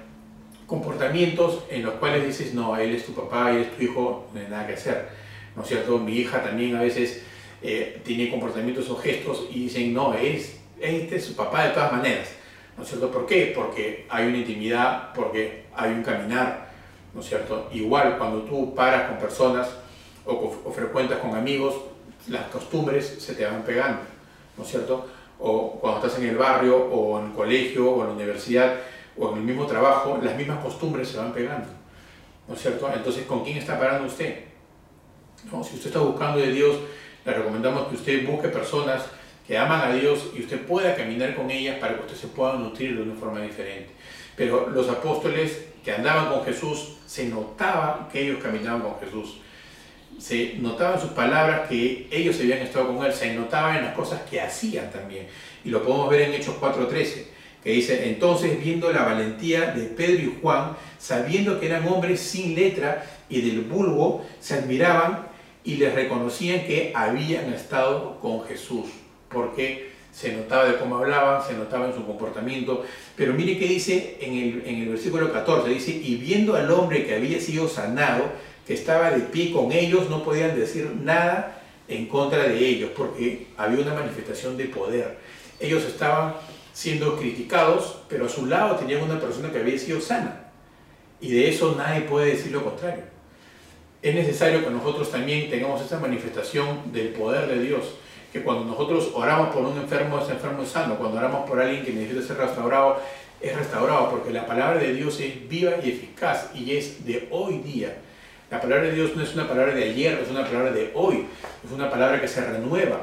comportamientos 0.65 1.63
en 1.69 1.83
los 1.83 1.95
cuales 1.95 2.25
dices, 2.25 2.53
no, 2.53 2.77
él 2.77 2.95
es 2.95 3.05
tu 3.05 3.13
papá, 3.13 3.51
él 3.51 3.61
es 3.61 3.75
tu 3.75 3.83
hijo, 3.83 4.29
no 4.33 4.39
hay 4.39 4.47
nada 4.47 4.67
que 4.67 4.73
hacer. 4.73 5.09
¿No 5.55 5.63
es 5.63 5.67
cierto? 5.67 5.97
Mi 5.97 6.13
hija 6.13 6.43
también 6.43 6.75
a 6.75 6.81
veces 6.81 7.23
eh, 7.61 8.01
tiene 8.05 8.29
comportamientos 8.29 8.89
o 8.89 8.95
gestos 8.95 9.47
y 9.51 9.63
dicen, 9.63 9.93
no, 9.93 10.13
es, 10.13 10.59
este 10.79 11.17
es 11.17 11.25
su 11.25 11.35
papá 11.35 11.65
de 11.65 11.71
todas 11.71 11.91
maneras. 11.91 12.29
¿No 12.77 12.83
es 12.83 12.89
cierto? 12.89 13.11
¿Por 13.11 13.25
qué? 13.25 13.51
Porque 13.53 14.05
hay 14.09 14.27
una 14.27 14.37
intimidad, 14.37 15.11
porque 15.13 15.65
hay 15.75 15.91
un 15.91 16.03
caminar, 16.03 16.69
¿no 17.13 17.19
es 17.19 17.27
cierto? 17.27 17.69
Igual 17.73 18.17
cuando 18.17 18.43
tú 18.43 18.73
paras 18.73 19.09
con 19.09 19.17
personas 19.17 19.69
o, 20.25 20.61
o 20.63 20.71
frecuentas 20.71 21.17
con 21.17 21.35
amigos, 21.35 21.75
las 22.27 22.47
costumbres 22.47 23.17
se 23.19 23.33
te 23.33 23.45
van 23.45 23.63
pegando, 23.63 24.01
¿no 24.57 24.63
es 24.63 24.69
cierto? 24.69 25.07
O 25.39 25.79
cuando 25.79 26.05
estás 26.05 26.19
en 26.21 26.29
el 26.29 26.37
barrio 26.37 26.77
o 26.77 27.19
en 27.19 27.27
el 27.27 27.31
colegio 27.31 27.91
o 27.91 28.01
en 28.01 28.07
la 28.07 28.13
universidad, 28.13 28.75
o 29.17 29.31
en 29.31 29.37
el 29.39 29.43
mismo 29.43 29.65
trabajo, 29.65 30.19
las 30.21 30.35
mismas 30.35 30.63
costumbres 30.63 31.07
se 31.07 31.17
van 31.17 31.33
pegando. 31.33 31.67
¿No 32.47 32.55
es 32.55 32.61
cierto? 32.61 32.89
Entonces, 32.93 33.25
¿con 33.25 33.43
quién 33.43 33.57
está 33.57 33.77
parando 33.77 34.07
usted? 34.07 34.45
¿No? 35.51 35.63
Si 35.63 35.75
usted 35.75 35.87
está 35.87 35.99
buscando 35.99 36.39
de 36.39 36.51
Dios, 36.51 36.77
le 37.25 37.33
recomendamos 37.33 37.87
que 37.87 37.95
usted 37.95 38.27
busque 38.27 38.47
personas 38.47 39.05
que 39.45 39.57
aman 39.57 39.81
a 39.81 39.93
Dios 39.93 40.31
y 40.35 40.41
usted 40.41 40.65
pueda 40.65 40.95
caminar 40.95 41.35
con 41.35 41.49
ellas 41.51 41.77
para 41.79 41.95
que 41.95 42.01
usted 42.01 42.15
se 42.15 42.27
pueda 42.27 42.53
nutrir 42.53 42.95
de 42.95 43.03
una 43.03 43.15
forma 43.15 43.41
diferente. 43.41 43.89
Pero 44.35 44.69
los 44.69 44.87
apóstoles 44.89 45.65
que 45.83 45.91
andaban 45.91 46.29
con 46.29 46.43
Jesús, 46.45 46.97
se 47.05 47.27
notaba 47.27 48.07
que 48.11 48.21
ellos 48.21 48.41
caminaban 48.41 48.81
con 48.81 48.99
Jesús. 48.99 49.41
Se 50.17 50.55
notaba 50.55 50.95
en 50.95 51.01
sus 51.01 51.11
palabras 51.11 51.69
que 51.69 52.07
ellos 52.11 52.37
habían 52.39 52.59
estado 52.59 52.95
con 52.95 53.05
Él, 53.05 53.13
se 53.13 53.33
notaba 53.33 53.77
en 53.77 53.85
las 53.85 53.95
cosas 53.95 54.21
que 54.29 54.41
hacían 54.41 54.91
también. 54.91 55.27
Y 55.63 55.69
lo 55.69 55.83
podemos 55.83 56.09
ver 56.09 56.21
en 56.21 56.33
Hechos 56.33 56.55
4.13 56.59 57.39
que 57.63 57.71
dice, 57.71 58.09
entonces 58.09 58.61
viendo 58.63 58.91
la 58.91 59.03
valentía 59.03 59.71
de 59.71 59.85
Pedro 59.85 60.21
y 60.21 60.37
Juan, 60.41 60.77
sabiendo 60.97 61.59
que 61.59 61.65
eran 61.65 61.87
hombres 61.87 62.21
sin 62.21 62.55
letra 62.55 63.05
y 63.27 63.41
del 63.41 63.61
vulgo, 63.61 64.25
se 64.39 64.55
admiraban 64.55 65.27
y 65.63 65.75
les 65.75 65.93
reconocían 65.93 66.65
que 66.65 66.93
habían 66.95 67.53
estado 67.53 68.19
con 68.21 68.45
Jesús, 68.45 68.85
porque 69.29 69.89
se 70.11 70.31
notaba 70.31 70.65
de 70.65 70.77
cómo 70.77 70.97
hablaban, 70.97 71.45
se 71.45 71.53
notaba 71.53 71.87
en 71.87 71.93
su 71.93 72.05
comportamiento, 72.05 72.85
pero 73.15 73.33
mire 73.33 73.57
qué 73.59 73.67
dice 73.67 74.17
en 74.21 74.33
el, 74.33 74.63
en 74.65 74.81
el 74.81 74.89
versículo 74.89 75.31
14, 75.31 75.69
dice, 75.69 75.91
y 75.91 76.15
viendo 76.15 76.55
al 76.55 76.71
hombre 76.71 77.05
que 77.05 77.15
había 77.15 77.39
sido 77.39 77.67
sanado, 77.67 78.23
que 78.69 78.75
estaba 78.75 79.09
de 79.09 79.21
pie 79.21 79.51
con 79.51 79.71
ellos, 79.71 80.11
no 80.11 80.23
podían 80.23 80.55
decir 80.55 80.91
nada 81.01 81.59
en 81.87 82.05
contra 82.05 82.43
de 82.43 82.55
ellos, 82.55 82.91
porque 82.95 83.47
había 83.57 83.81
una 83.83 83.95
manifestación 83.95 84.57
de 84.57 84.65
poder. 84.65 85.17
Ellos 85.59 85.83
estaban 85.85 86.35
siendo 86.71 87.17
criticados, 87.17 88.03
pero 88.07 88.27
a 88.27 88.29
su 88.29 88.45
lado 88.45 88.75
tenían 88.75 89.01
una 89.01 89.19
persona 89.19 89.51
que 89.51 89.57
había 89.57 89.75
sido 89.79 89.99
sana. 89.99 90.51
Y 91.19 91.31
de 91.31 91.49
eso 91.49 91.73
nadie 91.75 92.01
puede 92.01 92.35
decir 92.35 92.51
lo 92.51 92.63
contrario. 92.63 93.05
Es 94.03 94.13
necesario 94.13 94.63
que 94.63 94.69
nosotros 94.69 95.09
también 95.09 95.49
tengamos 95.49 95.81
esa 95.81 95.99
manifestación 95.99 96.93
del 96.93 97.07
poder 97.07 97.47
de 97.47 97.63
Dios, 97.63 97.95
que 98.31 98.43
cuando 98.43 98.65
nosotros 98.65 99.09
oramos 99.15 99.49
por 99.49 99.63
un 99.63 99.79
enfermo, 99.79 100.19
ese 100.19 100.33
enfermo 100.33 100.61
es 100.61 100.69
sano, 100.69 100.95
cuando 100.95 101.17
oramos 101.17 101.49
por 101.49 101.59
alguien 101.59 101.83
que 101.83 101.91
necesita 101.91 102.21
ser 102.21 102.37
restaurado, 102.37 103.01
es 103.41 103.57
restaurado, 103.57 104.11
porque 104.11 104.29
la 104.29 104.45
palabra 104.45 104.79
de 104.79 104.93
Dios 104.93 105.19
es 105.19 105.49
viva 105.49 105.71
y 105.83 105.89
eficaz 105.89 106.51
y 106.53 106.75
es 106.77 107.03
de 107.03 107.27
hoy 107.31 107.57
día. 107.57 107.97
La 108.51 108.59
palabra 108.59 108.85
de 108.85 108.93
Dios 108.93 109.15
no 109.15 109.21
es 109.21 109.33
una 109.35 109.47
palabra 109.47 109.75
de 109.75 109.83
ayer, 109.83 110.19
es 110.23 110.31
una 110.31 110.43
palabra 110.43 110.71
de 110.71 110.91
hoy, 110.95 111.27
es 111.63 111.71
una 111.71 111.87
palabra 111.89 112.19
que 112.19 112.27
se 112.27 112.43
renueva. 112.43 113.01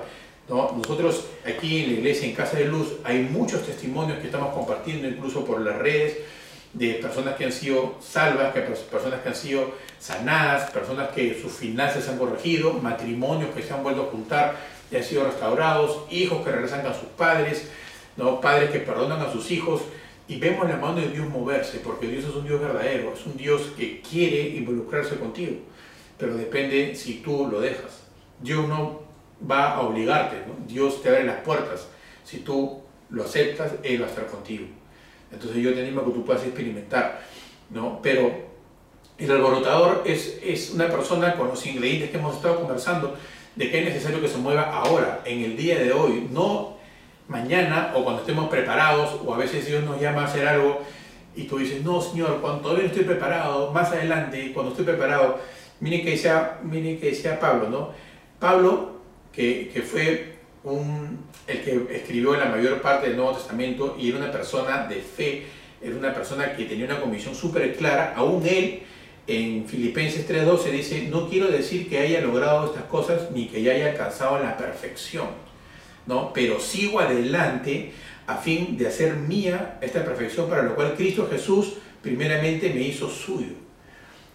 Nosotros 0.49 1.27
aquí 1.47 1.85
en 1.85 1.87
la 1.87 1.99
iglesia, 1.99 2.27
en 2.27 2.35
Casa 2.35 2.57
de 2.57 2.65
Luz, 2.65 2.95
hay 3.05 3.21
muchos 3.21 3.65
testimonios 3.65 4.19
que 4.19 4.27
estamos 4.27 4.53
compartiendo, 4.53 5.07
incluso 5.07 5.45
por 5.45 5.61
las 5.61 5.77
redes, 5.77 6.17
de 6.73 6.95
personas 6.95 7.37
que 7.37 7.45
han 7.45 7.53
sido 7.53 7.95
salvas, 8.01 8.53
que 8.53 8.61
personas 8.61 9.21
que 9.21 9.29
han 9.29 9.35
sido 9.37 9.73
sanadas, 10.01 10.71
personas 10.73 11.11
que 11.11 11.41
sus 11.41 11.53
finanzas 11.53 12.09
han 12.09 12.19
corregido, 12.19 12.73
matrimonios 12.75 13.55
que 13.55 13.63
se 13.63 13.73
han 13.73 13.85
vuelto 13.85 14.03
a 14.03 14.07
juntar 14.07 14.57
y 14.91 14.97
han 14.97 15.05
sido 15.05 15.25
restaurados, 15.25 16.03
hijos 16.11 16.45
que 16.45 16.51
regresan 16.51 16.85
a 16.87 16.93
sus 16.93 17.09
padres, 17.17 17.69
¿no? 18.17 18.41
padres 18.41 18.71
que 18.71 18.81
perdonan 18.81 19.21
a 19.21 19.33
sus 19.33 19.51
hijos. 19.53 19.83
Y 20.29 20.39
vemos 20.39 20.69
la 20.69 20.77
mano 20.77 20.97
de 20.97 21.09
Dios 21.09 21.29
moverse, 21.29 21.79
porque 21.79 22.09
Dios 22.09 22.25
es 22.25 22.35
un 22.35 22.47
Dios 22.47 22.61
verdadero, 22.61 23.13
es 23.13 23.25
un 23.27 23.37
Dios 23.37 23.73
que 23.77 24.01
quiere 24.01 24.49
involucrarse 24.57 25.17
contigo, 25.17 25.57
pero 26.19 26.37
depende 26.37 26.97
si 26.97 27.15
tú 27.15 27.49
lo 27.49 27.61
dejas. 27.61 28.03
Dios 28.41 28.67
no 28.69 29.03
va 29.49 29.75
a 29.75 29.81
obligarte, 29.83 30.37
Dios 30.67 31.01
te 31.03 31.11
abre 31.11 31.25
las 31.25 31.41
puertas. 31.43 31.89
Si 32.25 32.39
tú 32.39 32.83
lo 33.11 33.23
aceptas, 33.23 33.75
Él 33.85 34.03
va 34.03 34.07
a 34.07 34.09
estar 34.09 34.27
contigo. 34.27 34.67
Entonces 35.31 35.63
yo 35.63 35.73
te 35.73 35.81
animo 35.81 36.01
a 36.01 36.05
que 36.05 36.11
tú 36.11 36.25
puedas 36.25 36.43
experimentar, 36.43 37.23
¿no? 37.71 38.01
Pero 38.03 38.47
el 39.19 39.31
alborotador 39.31 40.03
es, 40.07 40.41
es 40.43 40.71
una 40.71 40.89
persona 40.89 41.37
con 41.37 41.49
los 41.49 41.65
ingredientes 41.67 42.11
que 42.11 42.19
hemos 42.19 42.37
estado 42.37 42.59
conversando, 42.59 43.17
de 43.55 43.71
que 43.71 43.79
es 43.79 43.85
necesario 43.87 44.21
que 44.21 44.29
se 44.29 44.39
mueva 44.39 44.65
ahora, 44.65 45.23
en 45.25 45.43
el 45.43 45.57
día 45.57 45.79
de 45.79 45.93
hoy, 45.93 46.29
no 46.31 46.76
mañana 47.29 47.93
o 47.95 48.05
cuando 48.05 48.23
estemos 48.23 48.49
preparados, 48.49 49.21
o 49.25 49.35
a 49.35 49.39
veces 49.39 49.67
Dios 49.67 49.85
nos 49.85 50.01
llama 50.01 50.23
a 50.23 50.25
hacer 50.27 50.47
algo 50.47 50.83
y 51.35 51.45
tú 51.45 51.59
dices, 51.59 51.83
no, 51.85 52.01
Señor, 52.01 52.41
cuando 52.41 52.63
todavía 52.63 52.85
no 52.85 52.89
estoy 52.91 53.05
preparado, 53.05 53.73
más 53.73 53.91
adelante, 53.93 54.53
cuando 54.55 54.71
estoy 54.71 54.87
preparado, 54.87 55.39
miren 55.81 56.03
que 56.03 56.13
decía, 56.13 56.59
miren 56.63 56.99
que 56.99 57.11
decía 57.11 57.39
Pablo, 57.39 57.69
¿no? 57.69 57.91
Pablo 58.39 58.97
que, 59.33 59.85
fue 59.87 60.37
un, 60.65 61.19
el 61.47 61.63
que 61.63 61.97
escribió 61.97 62.35
la 62.37 62.47
mayor 62.47 62.81
parte 62.81 63.09
del 63.09 63.17
Nuevo 63.17 63.33
Testamento 63.33 63.97
y 63.99 64.09
era 64.09 64.19
una 64.19 64.33
persona 64.33 64.87
de 64.87 64.97
fe, 64.97 65.47
era 65.83 65.95
una 65.95 66.15
persona 66.15 66.57
que 66.57 66.65
tenía 66.65 66.87
una 66.87 67.01
convicción 67.01 67.35
súper 67.35 67.77
clara, 67.77 68.15
aún 68.17 68.47
él 68.47 68.83
en 69.27 69.67
Filipenses 69.67 70.27
3.12 70.29 70.71
dice, 70.71 71.09
no 71.11 71.29
quiero 71.29 71.49
decir 71.49 71.89
que 71.89 71.99
haya 71.99 72.21
logrado 72.21 72.67
estas 72.67 72.85
cosas 72.85 73.31
ni 73.33 73.49
que 73.49 73.63
ya 73.63 73.73
haya 73.73 73.91
alcanzado 73.91 74.39
la 74.39 74.57
perfección, 74.57 75.27
¿no? 76.07 76.33
pero 76.33 76.61
sigo 76.61 77.01
adelante 77.01 77.93
a 78.27 78.37
fin 78.37 78.77
de 78.77 78.89
hacer 78.89 79.15
mía 79.15 79.79
esta 79.81 80.05
perfección 80.05 80.49
para 80.49 80.63
lo 80.63 80.75
cual 80.75 80.95
Cristo 80.97 81.29
Jesús 81.31 81.75
primeramente 82.03 82.71
me 82.71 82.83
hizo 82.83 83.09
suyo. 83.09 83.55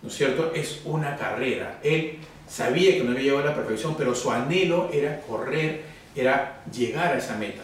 ¿No 0.01 0.10
es 0.10 0.15
cierto? 0.15 0.51
Es 0.55 0.81
una 0.86 1.15
carrera. 1.15 1.79
Él 1.84 2.17
sabía 2.47 2.93
que 2.93 3.03
no 3.03 3.12
había 3.12 3.23
llegado 3.23 3.39
a 3.39 3.51
la 3.51 3.55
perfección, 3.55 3.95
pero 3.97 4.15
su 4.15 4.31
anhelo 4.31 4.89
era 4.91 5.21
correr, 5.21 5.84
era 6.15 6.63
llegar 6.71 7.13
a 7.13 7.17
esa 7.17 7.38
meta. 7.38 7.62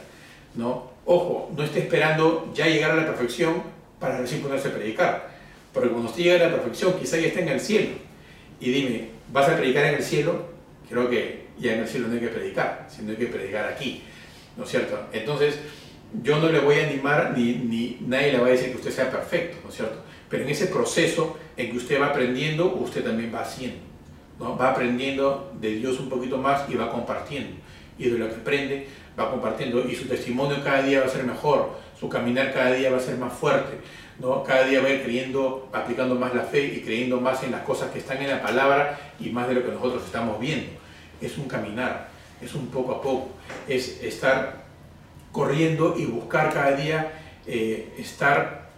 ¿no? 0.55 0.91
Ojo, 1.05 1.51
no 1.55 1.63
esté 1.63 1.79
esperando 1.79 2.51
ya 2.53 2.67
llegar 2.67 2.91
a 2.91 2.95
la 2.95 3.05
perfección 3.05 3.63
para 3.99 4.17
recién 4.17 4.41
ponerse 4.41 4.67
a 4.67 4.73
predicar, 4.73 5.29
porque 5.73 5.89
cuando 5.89 6.09
usted 6.09 6.23
llegue 6.23 6.43
a 6.43 6.49
la 6.49 6.55
perfección 6.55 6.93
quizá 6.99 7.17
ya 7.17 7.27
esté 7.27 7.41
en 7.41 7.49
el 7.49 7.59
cielo. 7.59 7.89
Y 8.59 8.71
dime, 8.71 9.09
¿vas 9.31 9.49
a 9.49 9.55
predicar 9.55 9.85
en 9.85 9.95
el 9.95 10.03
cielo? 10.03 10.47
Creo 10.89 11.09
que 11.09 11.46
ya 11.59 11.73
en 11.73 11.79
el 11.81 11.87
cielo 11.87 12.07
no 12.07 12.13
hay 12.13 12.19
que 12.19 12.27
predicar, 12.27 12.87
sino 12.89 13.11
hay 13.11 13.17
que 13.17 13.27
predicar 13.27 13.65
aquí, 13.65 14.03
¿no 14.55 14.63
es 14.63 14.69
cierto? 14.69 14.99
Entonces, 15.11 15.59
yo 16.23 16.39
no 16.39 16.49
le 16.49 16.59
voy 16.59 16.79
a 16.79 16.87
animar 16.87 17.33
ni, 17.37 17.53
ni 17.53 17.97
nadie 18.01 18.31
le 18.31 18.39
va 18.39 18.47
a 18.47 18.51
decir 18.51 18.71
que 18.71 18.77
usted 18.77 18.91
sea 18.91 19.11
perfecto, 19.11 19.57
¿no 19.63 19.69
es 19.69 19.75
cierto? 19.75 20.01
Pero 20.29 20.43
en 20.43 20.49
ese 20.49 20.67
proceso 20.67 21.37
en 21.55 21.71
que 21.71 21.77
usted 21.77 22.01
va 22.01 22.07
aprendiendo, 22.07 22.73
usted 22.75 23.03
también 23.03 23.33
va 23.33 23.41
haciendo 23.41 23.87
va 24.41 24.71
aprendiendo 24.71 25.51
de 25.59 25.75
Dios 25.75 25.99
un 25.99 26.09
poquito 26.09 26.37
más 26.37 26.69
y 26.69 26.75
va 26.75 26.91
compartiendo. 26.91 27.57
Y 27.97 28.09
de 28.09 28.19
lo 28.19 28.29
que 28.29 28.35
aprende 28.35 28.87
va 29.19 29.31
compartiendo 29.31 29.87
y 29.87 29.95
su 29.95 30.05
testimonio 30.05 30.63
cada 30.63 30.83
día 30.83 30.99
va 30.99 31.07
a 31.07 31.09
ser 31.09 31.23
mejor, 31.23 31.71
su 31.99 32.07
caminar 32.07 32.53
cada 32.53 32.73
día 32.73 32.91
va 32.91 32.97
a 32.97 32.99
ser 32.99 33.17
más 33.17 33.33
fuerte, 33.33 33.79
¿no? 34.19 34.43
cada 34.43 34.65
día 34.65 34.79
va 34.79 34.87
a 34.87 34.91
ir 34.91 35.03
creyendo, 35.03 35.69
aplicando 35.73 36.13
más 36.13 36.35
la 36.35 36.43
fe 36.43 36.65
y 36.65 36.81
creyendo 36.81 37.19
más 37.19 37.41
en 37.41 37.51
las 37.51 37.61
cosas 37.61 37.89
que 37.89 37.97
están 37.97 38.21
en 38.21 38.29
la 38.29 38.41
palabra 38.43 38.99
y 39.19 39.29
más 39.29 39.47
de 39.47 39.55
lo 39.55 39.65
que 39.65 39.71
nosotros 39.71 40.03
estamos 40.05 40.39
viendo. 40.39 40.69
Es 41.21 41.37
un 41.37 41.47
caminar, 41.47 42.09
es 42.41 42.53
un 42.53 42.67
poco 42.67 42.93
a 42.93 43.01
poco, 43.01 43.29
es 43.67 44.01
estar 44.03 44.65
corriendo 45.31 45.95
y 45.97 46.05
buscar 46.05 46.53
cada 46.53 46.71
día 46.71 47.13
eh, 47.45 47.93
estar 47.97 48.69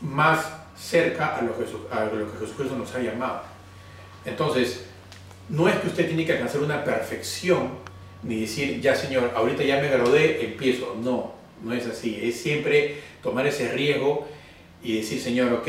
más 0.00 0.46
cerca 0.76 1.36
a 1.36 1.42
lo, 1.42 1.56
que, 1.56 1.64
a 1.90 2.04
lo 2.04 2.32
que 2.32 2.38
Jesucristo 2.38 2.76
nos 2.76 2.94
ha 2.94 3.00
llamado. 3.00 3.42
Entonces, 4.24 4.84
no 5.48 5.68
es 5.68 5.76
que 5.76 5.88
usted 5.88 6.06
tiene 6.06 6.24
que 6.24 6.32
alcanzar 6.32 6.60
una 6.62 6.84
perfección, 6.84 7.70
ni 8.22 8.42
decir, 8.42 8.80
ya 8.80 8.94
Señor, 8.94 9.32
ahorita 9.34 9.62
ya 9.62 9.80
me 9.80 9.88
gradué, 9.88 10.44
empiezo. 10.44 10.96
No, 11.02 11.34
no 11.62 11.74
es 11.74 11.86
así. 11.86 12.18
Es 12.22 12.40
siempre 12.40 13.00
tomar 13.22 13.46
ese 13.46 13.72
riesgo 13.72 14.26
y 14.82 14.98
decir, 14.98 15.20
Señor, 15.20 15.52
ok, 15.52 15.68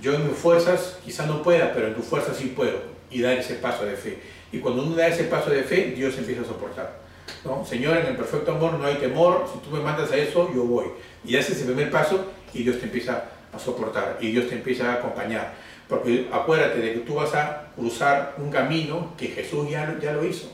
yo 0.00 0.14
en 0.14 0.26
mis 0.28 0.36
fuerzas 0.36 0.98
quizá 1.04 1.26
no 1.26 1.42
pueda, 1.42 1.72
pero 1.72 1.88
en 1.88 1.94
tus 1.94 2.04
fuerzas 2.04 2.36
sí 2.36 2.52
puedo. 2.54 2.82
Y 3.10 3.20
dar 3.20 3.34
ese 3.34 3.54
paso 3.54 3.84
de 3.84 3.96
fe. 3.96 4.18
Y 4.52 4.58
cuando 4.58 4.82
uno 4.82 4.94
da 4.94 5.08
ese 5.08 5.24
paso 5.24 5.50
de 5.50 5.62
fe, 5.62 5.92
Dios 5.96 6.16
empieza 6.18 6.42
a 6.42 6.44
soportar. 6.44 7.00
¿no? 7.44 7.64
Señor, 7.64 7.96
en 7.96 8.06
el 8.06 8.16
perfecto 8.16 8.52
amor 8.52 8.74
no 8.74 8.84
hay 8.84 8.96
temor, 8.96 9.48
si 9.52 9.58
tú 9.60 9.74
me 9.74 9.82
mandas 9.82 10.12
a 10.12 10.16
eso, 10.16 10.52
yo 10.54 10.64
voy. 10.64 10.86
Y 11.24 11.36
haces 11.36 11.56
ese 11.56 11.64
primer 11.64 11.90
paso 11.90 12.26
y 12.52 12.62
Dios 12.62 12.78
te 12.78 12.84
empieza 12.84 13.24
a 13.52 13.58
soportar 13.58 14.18
y 14.20 14.30
Dios 14.30 14.48
te 14.48 14.54
empieza 14.54 14.90
a 14.90 14.94
acompañar. 14.94 15.54
Porque 15.88 16.28
acuérdate 16.32 16.80
de 16.80 16.94
que 16.94 17.00
tú 17.00 17.14
vas 17.14 17.34
a 17.34 17.70
cruzar 17.76 18.34
un 18.38 18.50
camino 18.50 19.12
que 19.16 19.28
Jesús 19.28 19.68
ya, 19.70 19.98
ya 20.00 20.12
lo 20.12 20.24
hizo. 20.24 20.50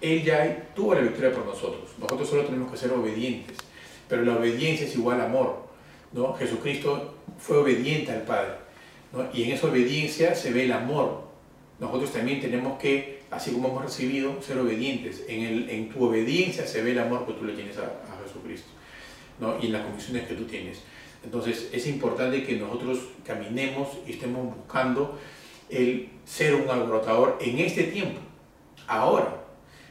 Él 0.00 0.22
ya 0.22 0.68
tuvo 0.74 0.94
la 0.94 1.00
victoria 1.00 1.32
por 1.32 1.44
nosotros. 1.44 1.90
Nosotros 1.98 2.28
solo 2.28 2.44
tenemos 2.44 2.70
que 2.70 2.76
ser 2.76 2.92
obedientes. 2.92 3.56
Pero 4.08 4.22
la 4.22 4.36
obediencia 4.36 4.86
es 4.86 4.94
igual 4.94 5.20
a 5.20 5.24
amor. 5.24 5.66
¿no? 6.12 6.34
Jesucristo 6.34 7.14
fue 7.38 7.58
obediente 7.58 8.12
al 8.12 8.22
Padre. 8.22 8.52
Y 9.32 9.44
en 9.44 9.52
esa 9.52 9.66
obediencia 9.66 10.34
se 10.34 10.52
ve 10.52 10.64
el 10.64 10.72
amor. 10.72 11.22
Nosotros 11.80 12.12
también 12.12 12.40
tenemos 12.40 12.78
que, 12.78 13.17
así 13.30 13.52
como 13.52 13.68
hemos 13.68 13.84
recibido, 13.84 14.40
ser 14.42 14.58
obedientes. 14.58 15.24
En, 15.28 15.42
el, 15.42 15.70
en 15.70 15.88
tu 15.88 16.04
obediencia 16.04 16.66
se 16.66 16.82
ve 16.82 16.92
el 16.92 16.98
amor 16.98 17.26
que 17.26 17.32
tú 17.32 17.44
le 17.44 17.54
tienes 17.54 17.76
a, 17.78 17.82
a 17.82 18.22
Jesucristo. 18.24 18.68
¿no? 19.40 19.56
Y 19.60 19.66
en 19.66 19.72
las 19.72 19.82
convicciones 19.82 20.26
que 20.26 20.34
tú 20.34 20.44
tienes. 20.44 20.82
Entonces 21.24 21.70
es 21.72 21.86
importante 21.86 22.44
que 22.44 22.56
nosotros 22.56 22.98
caminemos 23.24 23.88
y 24.06 24.12
estemos 24.12 24.54
buscando 24.54 25.18
el 25.68 26.08
ser 26.24 26.54
un 26.54 26.68
alborotador 26.68 27.38
en 27.40 27.58
este 27.58 27.84
tiempo, 27.84 28.20
ahora. 28.86 29.34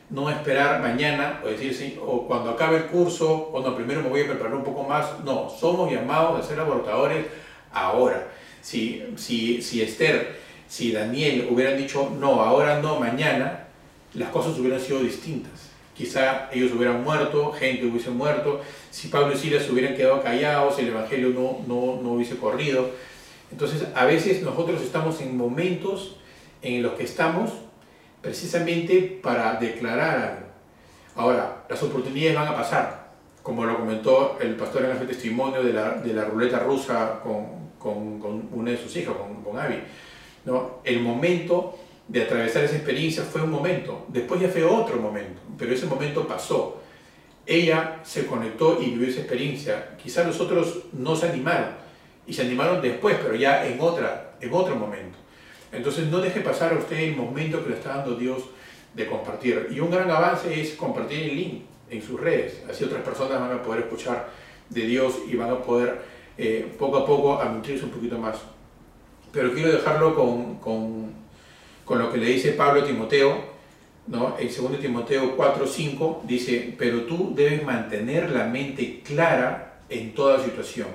No 0.09 0.29
esperar 0.29 0.81
mañana 0.81 1.41
o 1.43 1.47
decir, 1.47 1.99
o 2.01 2.25
cuando 2.27 2.51
acabe 2.51 2.77
el 2.77 2.85
curso, 2.85 3.49
cuando 3.51 3.75
primero 3.75 4.01
me 4.01 4.07
voy 4.07 4.21
a 4.21 4.27
preparar 4.27 4.55
un 4.55 4.63
poco 4.63 4.83
más. 4.83 5.19
No, 5.25 5.49
somos 5.49 5.91
llamados 5.91 6.39
a 6.39 6.47
ser 6.47 6.59
alborotadores 6.59 7.25
ahora. 7.73 8.29
Si, 8.61 9.03
si, 9.17 9.61
si 9.61 9.81
Esther, 9.81 10.39
si 10.67 10.91
Daniel 10.91 11.47
hubieran 11.49 11.77
dicho, 11.77 12.11
no, 12.19 12.41
ahora 12.41 12.81
no, 12.81 12.99
mañana, 12.99 13.67
las 14.13 14.29
cosas 14.29 14.57
hubieran 14.57 14.79
sido 14.79 14.99
distintas 14.99 15.67
quizá 15.97 16.49
ellos 16.51 16.71
hubieran 16.73 17.03
muerto, 17.03 17.51
gente 17.51 17.85
hubiese 17.87 18.11
muerto, 18.11 18.61
si 18.91 19.07
Pablo 19.07 19.33
y 19.33 19.37
Silas 19.37 19.67
hubieran 19.69 19.95
quedado 19.95 20.21
callados, 20.21 20.77
el 20.77 20.89
Evangelio 20.89 21.29
no, 21.29 21.59
no, 21.67 22.01
no 22.01 22.11
hubiese 22.13 22.37
corrido. 22.37 22.91
Entonces, 23.51 23.87
a 23.95 24.05
veces 24.05 24.43
nosotros 24.43 24.81
estamos 24.81 25.19
en 25.21 25.35
momentos 25.35 26.17
en 26.61 26.83
los 26.83 26.93
que 26.93 27.03
estamos 27.03 27.51
precisamente 28.21 29.19
para 29.23 29.55
declarar 29.55 30.19
algo. 30.19 30.47
Ahora, 31.15 31.65
las 31.67 31.81
oportunidades 31.81 32.35
van 32.35 32.47
a 32.49 32.55
pasar, 32.55 33.07
como 33.41 33.65
lo 33.65 33.79
comentó 33.79 34.37
el 34.39 34.55
pastor 34.55 34.85
en 34.85 34.91
el 34.91 35.07
testimonio 35.07 35.63
de 35.63 35.73
la, 35.73 35.93
de 35.93 36.13
la 36.13 36.25
ruleta 36.25 36.59
rusa 36.59 37.21
con, 37.23 37.71
con, 37.79 38.19
con, 38.19 38.49
una 38.51 38.71
de 38.71 38.77
sus 38.77 38.95
hijas, 38.97 39.15
con, 39.15 39.43
con 39.43 39.59
Abby. 39.59 39.81
¿No? 40.47 40.79
El 40.85 41.01
momento 41.01 41.77
de 42.07 42.23
atravesar 42.23 42.63
esa 42.63 42.77
experiencia 42.77 43.21
fue 43.23 43.41
un 43.41 43.51
momento, 43.51 44.05
después 44.07 44.39
ya 44.39 44.47
fue 44.47 44.63
otro 44.63 44.97
momento, 44.97 45.41
pero 45.57 45.73
ese 45.73 45.85
momento 45.85 46.25
pasó. 46.25 46.81
Ella 47.45 47.99
se 48.03 48.25
conectó 48.25 48.81
y 48.81 48.91
vivió 48.91 49.07
esa 49.09 49.19
experiencia. 49.19 49.97
Quizás 50.01 50.25
los 50.25 50.39
otros 50.39 50.85
no 50.93 51.15
se 51.15 51.27
animaron 51.27 51.71
y 52.25 52.33
se 52.33 52.43
animaron 52.43 52.81
después, 52.81 53.17
pero 53.21 53.35
ya 53.35 53.67
en, 53.67 53.79
otra, 53.79 54.35
en 54.39 54.53
otro 54.53 54.75
momento. 54.75 55.17
Entonces 55.71 56.07
no 56.07 56.19
deje 56.19 56.39
pasar 56.39 56.73
a 56.73 56.77
usted 56.77 56.97
el 56.97 57.15
momento 57.15 57.63
que 57.63 57.69
le 57.71 57.75
está 57.75 57.97
dando 57.97 58.15
Dios 58.15 58.43
de 58.93 59.05
compartir. 59.05 59.67
Y 59.71 59.79
un 59.81 59.91
gran 59.91 60.09
avance 60.09 60.59
es 60.59 60.71
compartir 60.75 61.23
el 61.23 61.35
link 61.35 61.63
en 61.89 62.01
sus 62.01 62.19
redes. 62.19 62.63
Así 62.69 62.85
otras 62.85 63.01
personas 63.01 63.39
van 63.39 63.51
a 63.51 63.63
poder 63.63 63.81
escuchar 63.83 64.29
de 64.69 64.81
Dios 64.81 65.19
y 65.29 65.35
van 65.35 65.51
a 65.51 65.59
poder 65.59 66.01
eh, 66.37 66.73
poco 66.77 66.97
a 66.97 67.05
poco 67.05 67.41
a 67.41 67.45
nutrirse 67.49 67.85
un 67.85 67.91
poquito 67.91 68.17
más. 68.17 68.37
Pero 69.37 69.53
quiero 69.53 69.71
dejarlo 69.71 70.15
con, 70.15 70.55
con 70.55 71.07
con 71.87 71.99
lo 71.99 72.11
que 72.11 72.17
le 72.17 72.27
dice 72.27 72.51
Pablo 72.51 72.81
a 72.81 72.85
Timoteo, 72.85 73.37
¿no? 74.07 74.35
en 74.37 74.47
2 74.47 74.81
Timoteo 74.81 75.37
4, 75.37 75.65
5, 75.65 76.23
dice, 76.27 76.75
pero 76.77 77.03
tú 77.03 77.31
debes 77.33 77.63
mantener 77.63 78.29
la 78.29 78.43
mente 78.43 79.01
clara 79.03 79.79
en 79.87 80.13
toda 80.13 80.43
situación. 80.43 80.89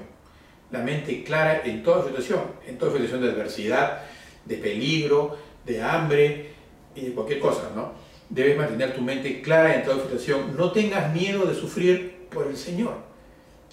La 0.71 0.81
mente 0.81 1.25
clara 1.25 1.63
en 1.65 1.83
toda 1.83 2.05
situación, 2.07 2.43
en 2.67 2.77
toda 2.77 2.93
situación 2.93 3.23
de 3.23 3.31
adversidad, 3.31 4.03
de 4.45 4.57
peligro, 4.57 5.39
de 5.65 5.83
hambre 5.83 6.51
y 6.95 7.07
de 7.07 7.13
cualquier 7.13 7.41
cosa, 7.41 7.71
¿no? 7.75 7.93
Debes 8.29 8.59
mantener 8.59 8.95
tu 8.95 9.01
mente 9.01 9.41
clara 9.41 9.75
en 9.75 9.85
toda 9.85 10.03
situación. 10.03 10.57
No 10.59 10.73
tengas 10.73 11.13
miedo 11.15 11.47
de 11.47 11.55
sufrir 11.55 12.27
por 12.31 12.47
el 12.49 12.57
Señor. 12.59 12.97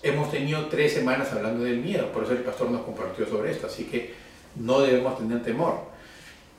Hemos 0.04 0.32
tenido 0.32 0.68
tres 0.68 0.94
semanas 0.94 1.34
hablando 1.34 1.66
del 1.66 1.80
miedo, 1.80 2.14
por 2.14 2.24
eso 2.24 2.32
el 2.32 2.40
pastor 2.40 2.70
nos 2.70 2.84
compartió 2.84 3.26
sobre 3.26 3.52
esto, 3.52 3.68
así 3.68 3.86
que 3.86 4.29
no 4.56 4.82
debemos 4.82 5.18
tener 5.18 5.44
temor. 5.44 5.90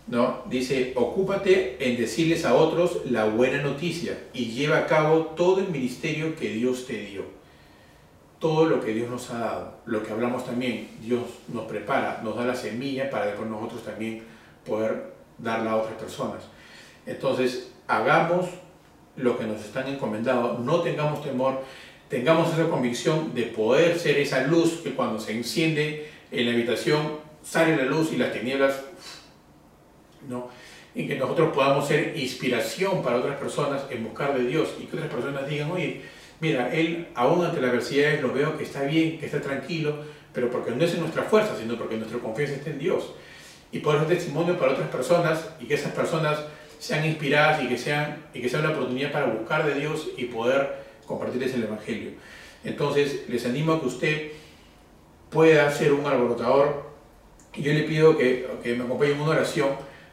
¿no? 0.07 0.43
Dice, 0.47 0.93
ocúpate 0.97 1.77
en 1.81 1.97
decirles 1.97 2.45
a 2.45 2.55
otros 2.55 3.03
la 3.11 3.27
buena 3.27 3.63
noticia 3.63 4.19
y 4.33 4.47
lleva 4.47 4.79
a 4.79 4.87
cabo 4.87 5.27
todo 5.37 5.61
el 5.61 5.69
ministerio 5.69 6.35
que 6.37 6.51
Dios 6.51 6.87
te 6.87 6.95
dio. 6.95 7.25
Todo 8.41 8.65
lo 8.65 8.81
que 8.81 8.95
Dios 8.95 9.11
nos 9.11 9.31
ha 9.31 9.39
dado, 9.39 9.75
lo 9.85 10.03
que 10.03 10.13
hablamos 10.13 10.47
también, 10.47 10.89
Dios 11.03 11.23
nos 11.53 11.67
prepara, 11.67 12.23
nos 12.25 12.37
da 12.37 12.45
la 12.45 12.55
semilla 12.55 13.11
para 13.11 13.27
después 13.27 13.49
nosotros 13.49 13.85
también 13.85 14.23
poder 14.67 15.13
darla 15.39 15.73
a 15.73 15.77
otras 15.77 15.95
personas. 15.95 16.43
Entonces, 17.07 17.71
hagamos 17.87 18.47
lo 19.17 19.39
que 19.39 19.45
nos 19.45 19.61
están 19.61 19.89
encomendado, 19.89 20.59
no 20.59 20.81
tengamos 20.81 21.23
temor, 21.23 21.63
tengamos 22.09 22.53
esa 22.53 22.69
convicción 22.69 23.35
de 23.35 23.43
poder 23.43 23.99
ser 23.99 24.19
esa 24.19 24.47
luz 24.47 24.81
que 24.83 24.95
cuando 24.95 25.21
se 25.21 25.33
enciende 25.33 26.09
en 26.31 26.47
la 26.47 26.53
habitación 26.53 27.30
sale 27.51 27.77
la 27.77 27.85
luz 27.85 28.13
y 28.13 28.17
las 28.17 28.33
tinieblas 28.33 28.81
¿no? 30.29 30.49
En 30.95 31.09
que 31.09 31.17
nosotros 31.17 31.53
podamos 31.53 31.89
ser 31.89 32.17
inspiración 32.17 33.03
para 33.03 33.17
otras 33.17 33.37
personas 33.39 33.83
en 33.91 34.05
buscar 34.05 34.37
de 34.39 34.45
Dios 34.45 34.75
y 34.79 34.85
que 34.85 34.97
otras 34.97 35.11
personas 35.11 35.49
digan, 35.49 35.71
oye, 35.71 36.03
mira, 36.41 36.73
él 36.73 37.09
aún 37.15 37.45
ante 37.45 37.61
la 37.61 37.69
adversidad 37.69 38.21
lo 38.21 38.33
veo 38.33 38.57
que 38.57 38.65
está 38.65 38.83
bien, 38.83 39.19
que 39.19 39.27
está 39.27 39.41
tranquilo, 39.41 39.97
pero 40.33 40.49
porque 40.51 40.71
no 40.71 40.85
es 40.85 40.95
en 40.95 41.01
nuestra 41.01 41.25
fuerza, 41.25 41.57
sino 41.59 41.77
porque 41.77 41.97
nuestra 41.97 42.19
confianza 42.21 42.55
está 42.55 42.71
en 42.71 42.79
Dios. 42.79 43.13
Y 43.73 43.81
poder 43.81 44.01
ser 44.01 44.09
testimonio 44.17 44.59
para 44.59 44.73
otras 44.73 44.89
personas 44.89 45.49
y 45.61 45.67
que 45.67 45.75
esas 45.75 45.93
personas 45.93 46.41
sean 46.79 47.05
inspiradas 47.05 47.63
y 47.63 47.69
que, 47.69 47.79
sean, 47.79 48.27
y 48.33 48.41
que 48.41 48.49
sea 48.49 48.61
una 48.61 48.71
oportunidad 48.71 49.13
para 49.13 49.27
buscar 49.27 49.67
de 49.67 49.75
Dios 49.75 50.09
y 50.17 50.25
poder 50.27 50.85
compartirles 51.07 51.55
el 51.55 51.65
Evangelio. 51.65 52.11
Entonces, 52.65 53.29
les 53.29 53.45
animo 53.47 53.75
a 53.75 53.81
que 53.81 53.87
usted 53.87 54.33
pueda 55.31 55.71
ser 55.71 55.93
un 55.93 56.07
alborotador. 56.07 56.90
Yo 57.55 57.73
le 57.73 57.83
pido 57.83 58.17
que, 58.17 58.47
que 58.63 58.75
me 58.75 58.85
acompañe 58.85 59.13
en 59.13 59.21
una 59.21 59.33
oración 59.33 59.71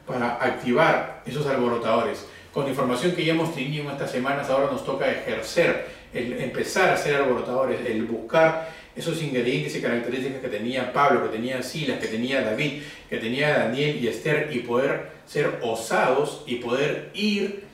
para 0.07 0.35
activar 0.35 1.21
esos 1.25 1.45
alborotadores. 1.45 2.25
Con 2.53 2.67
información 2.67 3.11
que 3.11 3.23
ya 3.23 3.33
hemos 3.33 3.53
tenido 3.53 3.83
en 3.83 3.91
estas 3.91 4.11
semanas, 4.11 4.49
ahora 4.49 4.71
nos 4.71 4.83
toca 4.83 5.11
ejercer, 5.11 5.85
el 6.13 6.33
empezar 6.41 6.89
a 6.89 6.97
ser 6.97 7.15
alborotadores, 7.15 7.85
el 7.85 8.03
buscar 8.05 8.69
esos 8.95 9.21
ingredientes 9.21 9.75
y 9.75 9.81
características 9.81 10.41
que 10.41 10.47
tenía 10.47 10.91
Pablo, 10.91 11.23
que 11.23 11.37
tenía 11.37 11.61
Silas, 11.61 11.99
que 11.99 12.07
tenía 12.07 12.41
David, 12.41 12.81
que 13.09 13.17
tenía 13.17 13.59
Daniel 13.59 14.03
y 14.03 14.07
Esther, 14.07 14.49
y 14.51 14.59
poder 14.59 15.11
ser 15.27 15.59
osados 15.61 16.43
y 16.47 16.55
poder 16.55 17.11
ir 17.13 17.65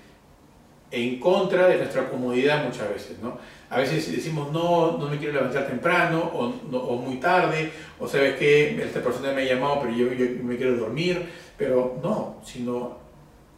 en 0.91 1.19
contra 1.19 1.67
de 1.67 1.78
nuestra 1.78 2.10
comodidad 2.10 2.65
muchas 2.65 2.89
veces, 2.89 3.19
¿no? 3.19 3.39
A 3.73 3.79
veces 3.79 4.12
decimos, 4.12 4.51
no, 4.51 4.97
no 4.99 5.09
me 5.09 5.17
quiero 5.17 5.33
levantar 5.33 5.65
temprano, 5.65 6.19
o, 6.33 6.53
o 6.77 6.95
muy 6.97 7.17
tarde, 7.17 7.71
o 7.99 8.07
sabes 8.07 8.36
que 8.36 8.79
esta 8.83 9.01
persona 9.01 9.31
me 9.31 9.41
ha 9.41 9.45
llamado, 9.45 9.81
pero 9.81 9.95
yo, 9.95 10.13
yo 10.13 10.43
me 10.43 10.57
quiero 10.57 10.77
dormir, 10.77 11.27
pero 11.57 11.99
no, 12.03 12.39
sino 12.45 12.99